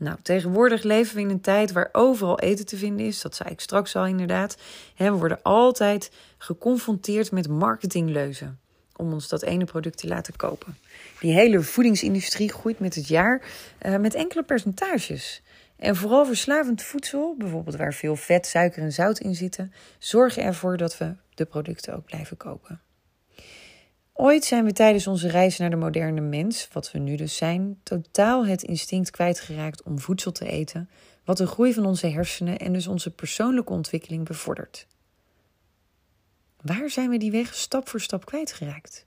Nou, 0.00 0.16
tegenwoordig 0.22 0.82
leven 0.82 1.14
we 1.14 1.20
in 1.20 1.30
een 1.30 1.40
tijd 1.40 1.72
waar 1.72 1.88
overal 1.92 2.38
eten 2.38 2.66
te 2.66 2.76
vinden 2.76 3.06
is. 3.06 3.20
Dat 3.20 3.34
zei 3.34 3.50
ik 3.50 3.60
straks 3.60 3.96
al 3.96 4.06
inderdaad. 4.06 4.56
we 4.96 5.10
worden 5.10 5.42
altijd 5.42 6.10
geconfronteerd 6.38 7.32
met 7.32 7.48
marketingleuzen 7.48 8.58
om 8.96 9.12
ons 9.12 9.28
dat 9.28 9.42
ene 9.42 9.64
product 9.64 9.98
te 9.98 10.06
laten 10.06 10.36
kopen. 10.36 10.76
Die 11.20 11.32
hele 11.32 11.60
voedingsindustrie 11.60 12.52
groeit 12.52 12.78
met 12.78 12.94
het 12.94 13.08
jaar 13.08 13.42
uh, 13.82 13.96
met 13.96 14.14
enkele 14.14 14.42
percentages. 14.42 15.42
En 15.76 15.96
vooral 15.96 16.26
verslavend 16.26 16.82
voedsel, 16.82 17.34
bijvoorbeeld 17.38 17.76
waar 17.76 17.94
veel 17.94 18.16
vet, 18.16 18.46
suiker 18.46 18.82
en 18.82 18.92
zout 18.92 19.18
in 19.18 19.34
zitten, 19.34 19.72
zorgen 19.98 20.42
ervoor 20.42 20.76
dat 20.76 20.98
we 20.98 21.14
de 21.34 21.44
producten 21.44 21.94
ook 21.94 22.04
blijven 22.04 22.36
kopen. 22.36 22.80
Ooit 24.22 24.44
zijn 24.44 24.64
we 24.64 24.72
tijdens 24.72 25.06
onze 25.06 25.28
reis 25.28 25.58
naar 25.58 25.70
de 25.70 25.76
moderne 25.76 26.20
mens, 26.20 26.68
wat 26.72 26.92
we 26.92 26.98
nu 26.98 27.16
dus 27.16 27.36
zijn, 27.36 27.80
totaal 27.82 28.46
het 28.46 28.62
instinct 28.62 29.10
kwijtgeraakt 29.10 29.82
om 29.82 29.98
voedsel 29.98 30.32
te 30.32 30.48
eten, 30.48 30.90
wat 31.24 31.36
de 31.36 31.46
groei 31.46 31.72
van 31.72 31.86
onze 31.86 32.06
hersenen 32.06 32.58
en 32.58 32.72
dus 32.72 32.86
onze 32.86 33.10
persoonlijke 33.10 33.72
ontwikkeling 33.72 34.24
bevordert. 34.24 34.86
Waar 36.60 36.90
zijn 36.90 37.10
we 37.10 37.18
die 37.18 37.30
weg 37.30 37.54
stap 37.54 37.88
voor 37.88 38.00
stap 38.00 38.24
kwijtgeraakt? 38.24 39.06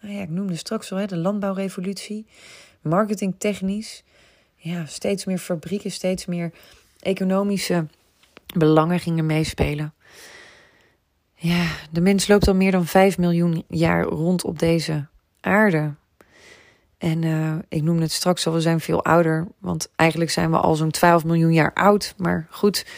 Nou 0.00 0.14
ja, 0.14 0.22
ik 0.22 0.30
noemde 0.30 0.56
straks 0.56 0.92
al 0.92 0.98
hè, 0.98 1.06
de 1.06 1.16
landbouwrevolutie, 1.16 2.26
marketingtechnisch, 2.80 4.02
ja, 4.56 4.86
steeds 4.86 5.24
meer 5.24 5.38
fabrieken, 5.38 5.90
steeds 5.90 6.26
meer 6.26 6.52
economische 7.00 7.86
belangen 8.56 9.00
gingen 9.00 9.26
meespelen. 9.26 9.94
Ja, 11.38 11.66
de 11.90 12.00
mens 12.00 12.28
loopt 12.28 12.48
al 12.48 12.54
meer 12.54 12.70
dan 12.70 12.86
5 12.86 13.18
miljoen 13.18 13.64
jaar 13.68 14.02
rond 14.02 14.44
op 14.44 14.58
deze 14.58 15.06
aarde. 15.40 15.94
En 16.98 17.22
uh, 17.22 17.54
ik 17.68 17.82
noemde 17.82 18.02
het 18.02 18.12
straks 18.12 18.46
al, 18.46 18.52
we 18.52 18.60
zijn 18.60 18.80
veel 18.80 19.04
ouder. 19.04 19.46
Want 19.58 19.88
eigenlijk 19.96 20.30
zijn 20.30 20.50
we 20.50 20.56
al 20.56 20.74
zo'n 20.74 20.90
12 20.90 21.24
miljoen 21.24 21.52
jaar 21.52 21.72
oud. 21.72 22.14
Maar 22.16 22.46
goed, 22.50 22.84
99% 22.84 22.88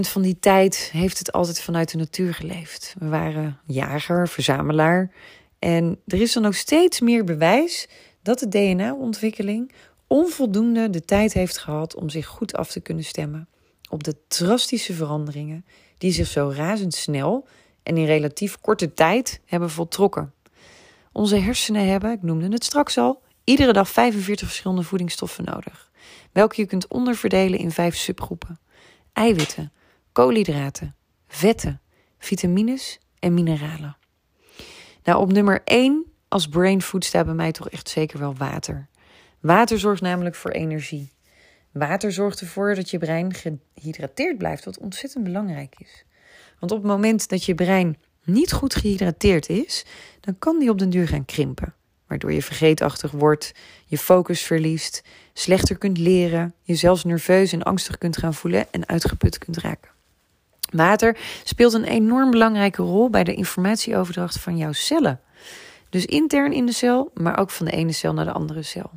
van 0.00 0.22
die 0.22 0.38
tijd 0.40 0.90
heeft 0.92 1.18
het 1.18 1.32
altijd 1.32 1.60
vanuit 1.60 1.90
de 1.90 1.98
natuur 1.98 2.34
geleefd. 2.34 2.94
We 2.98 3.08
waren 3.08 3.58
jager, 3.66 4.28
verzamelaar. 4.28 5.10
En 5.58 6.00
er 6.06 6.20
is 6.20 6.32
dan 6.32 6.46
ook 6.46 6.54
steeds 6.54 7.00
meer 7.00 7.24
bewijs 7.24 7.88
dat 8.22 8.38
de 8.38 8.48
DNA-ontwikkeling 8.48 9.72
onvoldoende 10.06 10.90
de 10.90 11.04
tijd 11.04 11.32
heeft 11.32 11.58
gehad 11.58 11.94
om 11.94 12.08
zich 12.08 12.26
goed 12.26 12.54
af 12.54 12.70
te 12.70 12.80
kunnen 12.80 13.04
stemmen 13.04 13.48
op 13.92 14.04
de 14.04 14.16
drastische 14.28 14.94
veranderingen 14.94 15.64
die 16.02 16.12
zich 16.12 16.26
zo 16.26 16.52
razendsnel 16.56 17.46
en 17.82 17.96
in 17.96 18.04
relatief 18.04 18.60
korte 18.60 18.94
tijd 18.94 19.40
hebben 19.44 19.70
voltrokken. 19.70 20.32
Onze 21.12 21.36
hersenen 21.36 21.88
hebben, 21.88 22.12
ik 22.12 22.22
noemde 22.22 22.48
het 22.48 22.64
straks 22.64 22.98
al, 22.98 23.22
iedere 23.44 23.72
dag 23.72 23.88
45 23.88 24.46
verschillende 24.46 24.82
voedingsstoffen 24.82 25.44
nodig, 25.44 25.90
welke 26.32 26.60
je 26.60 26.66
kunt 26.66 26.88
onderverdelen 26.88 27.58
in 27.58 27.70
vijf 27.70 27.96
subgroepen: 27.96 28.58
eiwitten, 29.12 29.72
koolhydraten, 30.12 30.94
vetten, 31.28 31.80
vitamines 32.18 32.98
en 33.18 33.34
mineralen. 33.34 33.96
Nou, 35.04 35.20
op 35.20 35.32
nummer 35.32 35.62
1 35.64 36.06
als 36.28 36.48
brain 36.48 36.82
food 36.82 37.04
staat 37.04 37.24
bij 37.24 37.34
mij 37.34 37.52
toch 37.52 37.68
echt 37.68 37.88
zeker 37.88 38.18
wel 38.18 38.34
water. 38.34 38.88
Water 39.40 39.78
zorgt 39.78 40.02
namelijk 40.02 40.34
voor 40.34 40.50
energie. 40.50 41.12
Water 41.72 42.12
zorgt 42.12 42.40
ervoor 42.40 42.74
dat 42.74 42.90
je 42.90 42.98
brein 42.98 43.34
gehydrateerd 43.34 44.38
blijft, 44.38 44.64
wat 44.64 44.78
ontzettend 44.78 45.24
belangrijk 45.24 45.74
is. 45.78 46.04
Want 46.58 46.72
op 46.72 46.78
het 46.78 46.86
moment 46.86 47.28
dat 47.28 47.44
je 47.44 47.54
brein 47.54 47.96
niet 48.24 48.52
goed 48.52 48.74
gehydrateerd 48.74 49.48
is, 49.48 49.84
dan 50.20 50.38
kan 50.38 50.58
die 50.58 50.70
op 50.70 50.78
den 50.78 50.90
duur 50.90 51.08
gaan 51.08 51.24
krimpen. 51.24 51.74
Waardoor 52.06 52.32
je 52.32 52.42
vergeetachtig 52.42 53.10
wordt, 53.10 53.52
je 53.86 53.98
focus 53.98 54.42
verliest, 54.42 55.02
slechter 55.32 55.78
kunt 55.78 55.98
leren, 55.98 56.54
je 56.62 56.74
zelfs 56.74 57.04
nerveus 57.04 57.52
en 57.52 57.62
angstig 57.62 57.98
kunt 57.98 58.16
gaan 58.16 58.34
voelen 58.34 58.72
en 58.72 58.88
uitgeput 58.88 59.38
kunt 59.38 59.56
raken. 59.56 59.90
Water 60.72 61.16
speelt 61.44 61.72
een 61.72 61.84
enorm 61.84 62.30
belangrijke 62.30 62.82
rol 62.82 63.10
bij 63.10 63.24
de 63.24 63.34
informatieoverdracht 63.34 64.40
van 64.40 64.56
jouw 64.56 64.72
cellen. 64.72 65.20
Dus 65.90 66.06
intern 66.06 66.52
in 66.52 66.66
de 66.66 66.72
cel, 66.72 67.10
maar 67.14 67.38
ook 67.38 67.50
van 67.50 67.66
de 67.66 67.72
ene 67.72 67.92
cel 67.92 68.12
naar 68.12 68.24
de 68.24 68.32
andere 68.32 68.62
cel. 68.62 68.90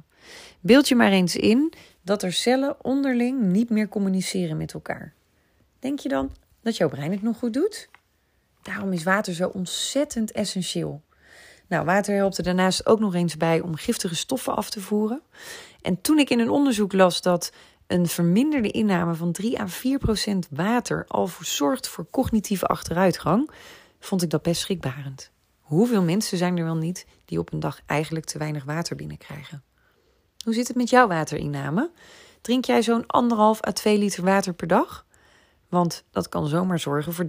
Beeld 0.60 0.88
je 0.88 0.96
maar 0.96 1.12
eens 1.12 1.36
in 1.36 1.74
dat 2.06 2.24
er 2.24 2.34
cellen 2.34 2.84
onderling 2.84 3.42
niet 3.42 3.70
meer 3.70 3.88
communiceren 3.88 4.58
met 4.58 4.74
elkaar. 4.74 5.14
Denk 5.80 6.00
je 6.00 6.10
dan 6.10 6.36
dat 6.62 6.78
jouw 6.78 6.90
brein 6.90 7.12
het 7.12 7.22
nog 7.22 7.38
goed 7.38 7.54
doet? 7.54 7.90
Daarom 8.62 8.92
is 8.92 9.04
water 9.04 9.34
zo 9.34 9.48
ontzettend 9.48 10.32
essentieel. 10.32 11.02
Nou, 11.68 11.86
water 11.86 12.16
helpt 12.16 12.38
er 12.38 12.44
daarnaast 12.44 12.86
ook 12.86 13.00
nog 13.00 13.14
eens 13.14 13.38
bij 13.38 13.62
om 13.62 13.76
giftige 13.76 14.16
stoffen 14.16 14.56
af 14.56 14.70
te 14.70 14.82
voeren. 14.82 15.22
En 15.82 16.02
toen 16.02 16.20
ik 16.20 16.30
in 16.30 16.40
een 16.40 16.50
onderzoek 16.50 16.94
las 16.94 17.22
dat 17.22 17.52
een 17.88 18.08
verminderde 18.08 18.72
inname 18.72 19.16
van 19.16 19.32
3 19.32 19.60
à 19.60 19.68
4 19.68 19.98
procent 19.98 20.48
water 20.50 21.06
al 21.08 21.30
zorgt 21.42 21.88
voor 21.88 22.08
cognitieve 22.10 22.66
achteruitgang, 22.66 23.52
vond 24.00 24.22
ik 24.22 24.30
dat 24.30 24.42
best 24.42 24.62
schrikbarend. 24.62 25.32
Hoeveel 25.60 26.02
mensen 26.02 26.38
zijn 26.38 26.58
er 26.58 26.64
wel 26.64 26.78
niet 26.78 27.06
die 27.26 27.40
op 27.40 27.54
een 27.54 27.60
dag 27.60 27.82
eigenlijk 27.86 28.26
te 28.26 28.38
weinig 28.38 28.64
water 28.64 28.96
binnenkrijgen? 28.96 29.64
Hoe 30.46 30.54
zit 30.54 30.68
het 30.68 30.78
met 30.78 30.90
jouw 30.90 31.08
waterinname? 31.08 31.92
Drink 32.42 32.66
jij 32.66 32.84
zo'n 32.84 33.08
anderhalf 33.08 33.68
à 33.68 33.72
2 33.72 33.98
liter 33.98 34.24
water 34.24 34.54
per 34.54 34.68
dag? 34.68 35.06
Want 35.70 36.04
dat 36.12 36.30
kan 36.30 36.48
zomaar 36.48 36.80
zorgen 36.80 37.14
voor 37.14 37.26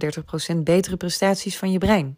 30% 0.53 0.57
betere 0.57 0.97
prestaties 0.97 1.57
van 1.57 1.71
je 1.71 1.77
brein. 1.77 2.17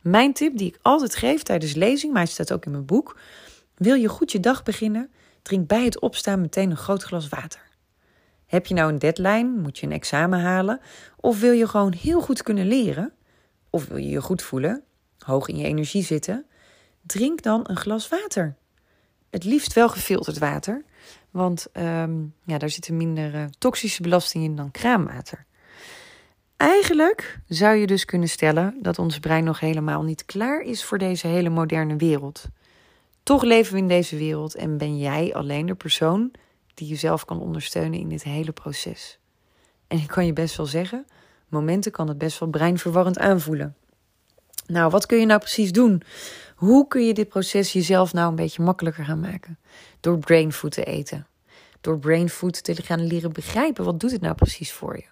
Mijn 0.00 0.32
tip 0.32 0.56
die 0.56 0.68
ik 0.68 0.78
altijd 0.82 1.16
geef 1.16 1.42
tijdens 1.42 1.74
lezing, 1.74 2.12
maar 2.12 2.22
het 2.22 2.30
staat 2.30 2.52
ook 2.52 2.64
in 2.64 2.70
mijn 2.70 2.84
boek. 2.84 3.18
Wil 3.74 3.94
je 3.94 4.08
goed 4.08 4.32
je 4.32 4.40
dag 4.40 4.62
beginnen? 4.62 5.10
Drink 5.42 5.66
bij 5.66 5.84
het 5.84 6.00
opstaan 6.00 6.40
meteen 6.40 6.70
een 6.70 6.76
groot 6.76 7.02
glas 7.02 7.28
water. 7.28 7.62
Heb 8.46 8.66
je 8.66 8.74
nou 8.74 8.92
een 8.92 8.98
deadline? 8.98 9.60
Moet 9.60 9.78
je 9.78 9.86
een 9.86 9.92
examen 9.92 10.40
halen? 10.40 10.80
Of 11.16 11.40
wil 11.40 11.52
je 11.52 11.68
gewoon 11.68 11.92
heel 11.92 12.20
goed 12.20 12.42
kunnen 12.42 12.66
leren? 12.66 13.12
Of 13.70 13.86
wil 13.86 13.96
je 13.96 14.08
je 14.08 14.20
goed 14.20 14.42
voelen? 14.42 14.82
Hoog 15.18 15.48
in 15.48 15.56
je 15.56 15.64
energie 15.64 16.04
zitten? 16.04 16.46
Drink 17.06 17.42
dan 17.42 17.60
een 17.64 17.76
glas 17.76 18.08
water 18.08 18.60
het 19.32 19.44
liefst 19.44 19.72
wel 19.72 19.88
gefilterd 19.88 20.38
water. 20.38 20.84
Want 21.30 21.66
um, 21.72 22.34
ja, 22.44 22.58
daar 22.58 22.70
zitten 22.70 22.96
minder 22.96 23.34
uh, 23.34 23.44
toxische 23.58 24.02
belastingen 24.02 24.50
in 24.50 24.56
dan 24.56 24.70
kraanwater. 24.70 25.44
Eigenlijk 26.56 27.38
zou 27.46 27.76
je 27.76 27.86
dus 27.86 28.04
kunnen 28.04 28.28
stellen 28.28 28.76
dat 28.80 28.98
ons 28.98 29.18
brein 29.18 29.44
nog 29.44 29.60
helemaal 29.60 30.02
niet 30.02 30.24
klaar 30.24 30.60
is 30.60 30.84
voor 30.84 30.98
deze 30.98 31.26
hele 31.26 31.48
moderne 31.48 31.96
wereld. 31.96 32.44
Toch 33.22 33.42
leven 33.42 33.72
we 33.72 33.78
in 33.78 33.88
deze 33.88 34.16
wereld 34.16 34.54
en 34.54 34.78
ben 34.78 34.98
jij 34.98 35.34
alleen 35.34 35.66
de 35.66 35.74
persoon 35.74 36.30
die 36.74 36.88
jezelf 36.88 37.24
kan 37.24 37.40
ondersteunen 37.40 37.98
in 37.98 38.08
dit 38.08 38.22
hele 38.22 38.52
proces. 38.52 39.18
En 39.86 39.98
ik 39.98 40.06
kan 40.06 40.26
je 40.26 40.32
best 40.32 40.56
wel 40.56 40.66
zeggen, 40.66 41.06
momenten 41.48 41.92
kan 41.92 42.08
het 42.08 42.18
best 42.18 42.38
wel 42.38 42.48
breinverwarrend 42.48 43.18
aanvoelen. 43.18 43.76
Nou, 44.72 44.90
wat 44.90 45.06
kun 45.06 45.18
je 45.18 45.26
nou 45.26 45.40
precies 45.40 45.72
doen 45.72 46.02
hoe 46.54 46.88
kun 46.88 47.06
je 47.06 47.14
dit 47.14 47.28
proces 47.28 47.72
jezelf 47.72 48.12
nou 48.12 48.28
een 48.28 48.34
beetje 48.34 48.62
makkelijker 48.62 49.04
gaan 49.04 49.20
maken? 49.20 49.58
Door 50.00 50.18
brainfood 50.18 50.72
te 50.72 50.84
eten. 50.84 51.26
Door 51.80 51.98
brainfood 51.98 52.64
te 52.64 52.82
gaan 52.82 53.06
leren 53.06 53.32
begrijpen 53.32 53.84
wat 53.84 54.00
doet 54.00 54.10
het 54.10 54.20
nou 54.20 54.34
precies 54.34 54.72
voor 54.72 54.96
je. 54.96 55.04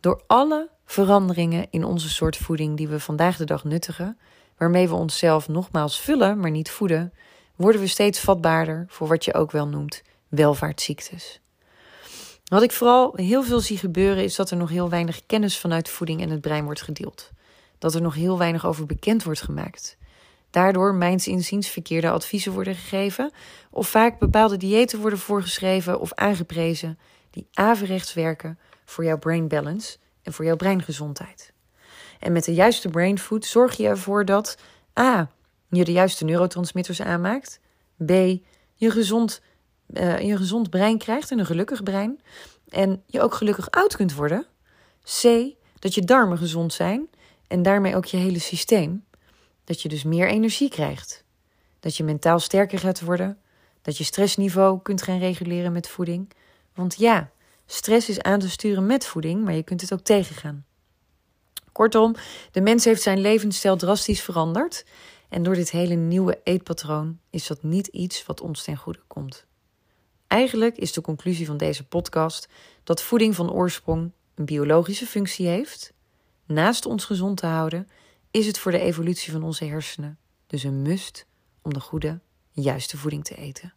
Door 0.00 0.22
alle 0.26 0.68
veranderingen 0.84 1.66
in 1.70 1.84
onze 1.84 2.08
soort 2.08 2.36
voeding 2.36 2.76
die 2.76 2.88
we 2.88 3.00
vandaag 3.00 3.36
de 3.36 3.44
dag 3.44 3.64
nuttigen, 3.64 4.18
waarmee 4.56 4.88
we 4.88 4.94
onszelf 4.94 5.48
nogmaals 5.48 6.00
vullen, 6.00 6.38
maar 6.40 6.50
niet 6.50 6.70
voeden, 6.70 7.12
worden 7.56 7.80
we 7.80 7.86
steeds 7.86 8.20
vatbaarder 8.20 8.84
voor 8.88 9.08
wat 9.08 9.24
je 9.24 9.34
ook 9.34 9.50
wel 9.50 9.68
noemt 9.68 10.02
welvaartsziektes. 10.28 11.40
Wat 12.44 12.62
ik 12.62 12.72
vooral 12.72 13.12
heel 13.16 13.42
veel 13.42 13.60
zie 13.60 13.78
gebeuren 13.78 14.24
is 14.24 14.36
dat 14.36 14.50
er 14.50 14.56
nog 14.56 14.68
heel 14.68 14.88
weinig 14.88 15.26
kennis 15.26 15.58
vanuit 15.58 15.88
voeding 15.88 16.22
en 16.22 16.30
het 16.30 16.40
brein 16.40 16.64
wordt 16.64 16.82
gedeeld. 16.82 17.30
Dat 17.80 17.94
er 17.94 18.02
nog 18.02 18.14
heel 18.14 18.38
weinig 18.38 18.66
over 18.66 18.86
bekend 18.86 19.22
wordt 19.22 19.42
gemaakt. 19.42 19.98
Daardoor, 20.50 20.94
mijns 20.94 21.28
inziens, 21.28 21.68
verkeerde 21.68 22.10
adviezen 22.10 22.52
worden 22.52 22.74
gegeven 22.74 23.32
of 23.70 23.88
vaak 23.88 24.18
bepaalde 24.18 24.56
diëten 24.56 25.00
worden 25.00 25.18
voorgeschreven 25.18 26.00
of 26.00 26.14
aangeprezen 26.14 26.98
die 27.30 27.48
averechts 27.52 28.14
werken 28.14 28.58
voor 28.84 29.04
jouw 29.04 29.18
brain 29.18 29.48
balance 29.48 29.96
en 30.22 30.32
voor 30.32 30.44
jouw 30.44 30.56
breingezondheid. 30.56 31.52
En 32.18 32.32
met 32.32 32.44
de 32.44 32.54
juiste 32.54 32.88
brain 32.88 33.18
food 33.18 33.44
zorg 33.44 33.76
je 33.76 33.86
ervoor 33.86 34.24
dat 34.24 34.58
A. 34.98 35.30
je 35.68 35.84
de 35.84 35.92
juiste 35.92 36.24
neurotransmitters 36.24 37.02
aanmaakt, 37.02 37.60
B. 38.06 38.10
je 38.74 38.90
gezond, 38.90 39.42
uh, 39.86 40.20
je 40.20 40.36
gezond 40.36 40.70
brein 40.70 40.98
krijgt 40.98 41.30
en 41.30 41.38
een 41.38 41.46
gelukkig 41.46 41.82
brein, 41.82 42.20
en 42.68 43.02
je 43.06 43.20
ook 43.20 43.34
gelukkig 43.34 43.70
oud 43.70 43.96
kunt 43.96 44.14
worden, 44.14 44.46
C. 45.20 45.22
dat 45.78 45.94
je 45.94 46.02
darmen 46.02 46.38
gezond 46.38 46.72
zijn 46.72 47.08
en 47.50 47.62
daarmee 47.62 47.96
ook 47.96 48.04
je 48.04 48.16
hele 48.16 48.38
systeem, 48.38 49.04
dat 49.64 49.82
je 49.82 49.88
dus 49.88 50.02
meer 50.02 50.28
energie 50.28 50.68
krijgt, 50.68 51.24
dat 51.80 51.96
je 51.96 52.04
mentaal 52.04 52.38
sterker 52.38 52.78
gaat 52.78 53.00
worden, 53.00 53.38
dat 53.82 53.96
je 53.96 54.04
stressniveau 54.04 54.82
kunt 54.82 55.02
gaan 55.02 55.18
reguleren 55.18 55.72
met 55.72 55.88
voeding. 55.88 56.30
Want 56.74 56.96
ja, 56.98 57.30
stress 57.66 58.08
is 58.08 58.20
aan 58.20 58.38
te 58.38 58.50
sturen 58.50 58.86
met 58.86 59.06
voeding, 59.06 59.44
maar 59.44 59.54
je 59.54 59.62
kunt 59.62 59.80
het 59.80 59.92
ook 59.92 60.00
tegengaan. 60.00 60.64
Kortom, 61.72 62.14
de 62.52 62.60
mens 62.60 62.84
heeft 62.84 63.02
zijn 63.02 63.20
levensstijl 63.20 63.76
drastisch 63.76 64.22
veranderd. 64.22 64.84
En 65.28 65.42
door 65.42 65.54
dit 65.54 65.70
hele 65.70 65.94
nieuwe 65.94 66.40
eetpatroon 66.44 67.18
is 67.30 67.46
dat 67.46 67.62
niet 67.62 67.86
iets 67.86 68.26
wat 68.26 68.40
ons 68.40 68.62
ten 68.62 68.76
goede 68.76 69.02
komt. 69.06 69.46
Eigenlijk 70.26 70.76
is 70.76 70.92
de 70.92 71.00
conclusie 71.00 71.46
van 71.46 71.56
deze 71.56 71.86
podcast 71.86 72.48
dat 72.84 73.02
voeding 73.02 73.34
van 73.34 73.52
oorsprong 73.52 74.12
een 74.34 74.44
biologische 74.44 75.06
functie 75.06 75.46
heeft. 75.46 75.92
Naast 76.50 76.86
ons 76.86 77.04
gezond 77.04 77.36
te 77.36 77.46
houden, 77.46 77.88
is 78.30 78.46
het 78.46 78.58
voor 78.58 78.72
de 78.72 78.78
evolutie 78.78 79.32
van 79.32 79.42
onze 79.42 79.64
hersenen 79.64 80.18
dus 80.46 80.62
een 80.62 80.82
must 80.82 81.26
om 81.62 81.72
de 81.72 81.80
goede, 81.80 82.20
juiste 82.50 82.96
voeding 82.96 83.24
te 83.24 83.34
eten. 83.34 83.72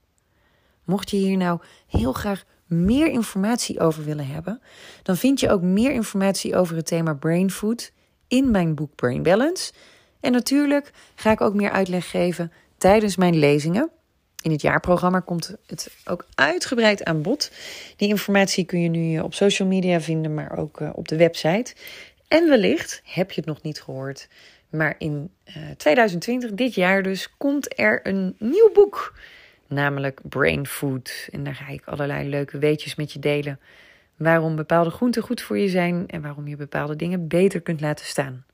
Mocht 0.84 1.10
je 1.10 1.18
hier 1.18 1.38
nou 1.38 1.60
heel 1.88 2.14
graag 2.14 2.44
meer 2.66 3.08
informatie 3.08 3.80
over 3.80 4.04
willen 4.04 4.28
hebben, 4.28 4.62
dan 5.04 5.18
vind 5.18 5.40
je 5.40 5.50
ook 5.50 5.62
meer 5.62 5.92
informatie 5.92 6.56
over 6.56 6.76
het 6.76 6.86
thema 6.86 7.14
brain 7.14 7.52
food 7.52 7.92
in 8.28 8.52
mijn 8.52 8.76
boek 8.76 8.96
Brain 8.96 9.24
Balance. 9.24 9.74
En 10.20 10.32
natuurlijk 10.32 10.92
ga 11.16 11.32
ik 11.32 11.42
ook 11.42 11.54
meer 11.54 11.72
uitleg 11.72 12.10
geven 12.10 12.52
tijdens 12.78 13.16
mijn 13.16 13.36
lezingen. 13.36 13.90
In 14.42 14.52
het 14.52 14.62
jaarprogramma 14.62 15.20
komt 15.20 15.56
het 15.66 15.92
ook 16.06 16.26
uitgebreid 16.36 17.04
aan 17.04 17.22
bod. 17.22 17.52
Die 17.96 18.10
informatie 18.10 18.66
kun 18.66 18.82
je 18.82 18.90
nu 18.90 19.20
op 19.20 19.34
social 19.34 19.68
media 19.68 20.02
vinden, 20.02 20.34
maar 20.34 20.58
ook 20.58 20.80
eh, 20.82 20.90
op 20.94 21.08
de 21.08 21.18
website. 21.18 21.76
En 22.34 22.50
wellicht 22.50 23.02
heb 23.04 23.32
je 23.32 23.36
het 23.36 23.50
nog 23.50 23.62
niet 23.62 23.82
gehoord. 23.82 24.28
Maar 24.70 24.96
in 24.98 25.32
2020, 25.78 26.50
eh, 26.50 26.56
dit 26.56 26.76
jaar 26.76 27.04
dus, 27.04 27.38
komt 27.38 27.80
er 27.80 28.08
een 28.08 28.36
nieuw 28.40 28.72
boek 28.74 29.14
namelijk 29.68 30.20
brain 30.24 30.68
food. 30.68 31.28
En 31.32 31.44
daar 31.44 31.56
ga 31.56 31.68
ik 31.68 31.86
allerlei 31.86 32.30
leuke 32.30 32.58
weetjes 32.58 32.96
met 32.96 33.12
je 33.12 33.20
delen. 33.20 33.60
Waarom 34.16 34.56
bepaalde 34.56 34.90
groenten 34.90 35.24
goed 35.24 35.42
voor 35.42 35.58
je 35.58 35.70
zijn 35.70 36.08
en 36.08 36.22
waarom 36.22 36.48
je 36.48 36.56
bepaalde 36.56 36.96
dingen 36.96 37.28
beter 37.28 37.62
kunt 37.62 37.82
laten 37.82 38.06
staan. 38.06 38.46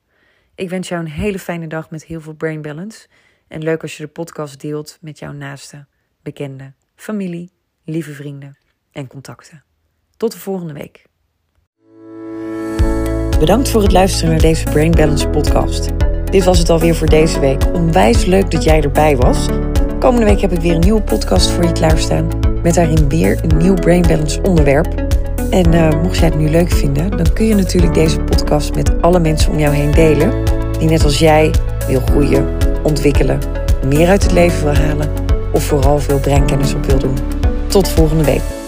Ik 0.54 0.68
wens 0.70 0.88
jou 0.88 1.00
een 1.00 1.10
hele 1.10 1.38
fijne 1.38 1.66
dag 1.66 1.90
met 1.90 2.04
heel 2.04 2.20
veel 2.20 2.34
brain 2.34 2.62
balance. 2.62 3.08
En 3.48 3.62
leuk 3.62 3.82
als 3.82 3.96
je 3.96 4.02
de 4.02 4.12
podcast 4.12 4.60
deelt 4.60 4.98
met 5.00 5.18
jouw 5.18 5.32
naaste, 5.32 5.86
bekenden, 6.22 6.76
familie, 6.94 7.50
lieve 7.84 8.12
vrienden 8.12 8.56
en 8.92 9.06
contacten. 9.06 9.64
Tot 10.16 10.32
de 10.32 10.38
volgende 10.38 10.72
week. 10.72 11.08
Bedankt 13.40 13.68
voor 13.68 13.82
het 13.82 13.92
luisteren 13.92 14.30
naar 14.30 14.40
deze 14.40 14.64
Brain 14.64 14.90
Balance 14.90 15.28
podcast. 15.28 15.88
Dit 16.24 16.44
was 16.44 16.58
het 16.58 16.70
alweer 16.70 16.94
voor 16.94 17.06
deze 17.06 17.40
week. 17.40 17.62
Onwijs 17.72 18.24
leuk 18.24 18.50
dat 18.50 18.64
jij 18.64 18.82
erbij 18.82 19.16
was. 19.16 19.46
Komende 19.98 20.26
week 20.26 20.40
heb 20.40 20.52
ik 20.52 20.60
weer 20.60 20.74
een 20.74 20.80
nieuwe 20.80 21.02
podcast 21.02 21.50
voor 21.50 21.64
je 21.64 21.72
klaarstaan. 21.72 22.28
Met 22.62 22.74
daarin 22.74 23.08
weer 23.08 23.38
een 23.42 23.56
nieuw 23.56 23.74
Brain 23.74 24.02
Balance 24.02 24.42
onderwerp. 24.42 24.94
En 25.50 25.74
uh, 25.74 26.02
mocht 26.02 26.18
jij 26.18 26.28
het 26.28 26.38
nu 26.38 26.48
leuk 26.48 26.72
vinden, 26.72 27.10
dan 27.10 27.32
kun 27.32 27.46
je 27.46 27.54
natuurlijk 27.54 27.94
deze 27.94 28.20
podcast 28.20 28.74
met 28.74 29.02
alle 29.02 29.20
mensen 29.20 29.52
om 29.52 29.58
jou 29.58 29.74
heen 29.74 29.90
delen. 29.90 30.44
Die 30.78 30.88
net 30.88 31.04
als 31.04 31.18
jij 31.18 31.50
wil 31.86 32.00
groeien, 32.00 32.48
ontwikkelen, 32.82 33.38
meer 33.86 34.08
uit 34.08 34.22
het 34.22 34.32
leven 34.32 34.64
wil 34.64 34.74
halen. 34.74 35.08
Of 35.52 35.62
vooral 35.62 35.98
veel 35.98 36.18
breinkennis 36.18 36.74
op 36.74 36.86
wil 36.86 36.98
doen. 36.98 37.16
Tot 37.66 37.88
volgende 37.88 38.24
week. 38.24 38.59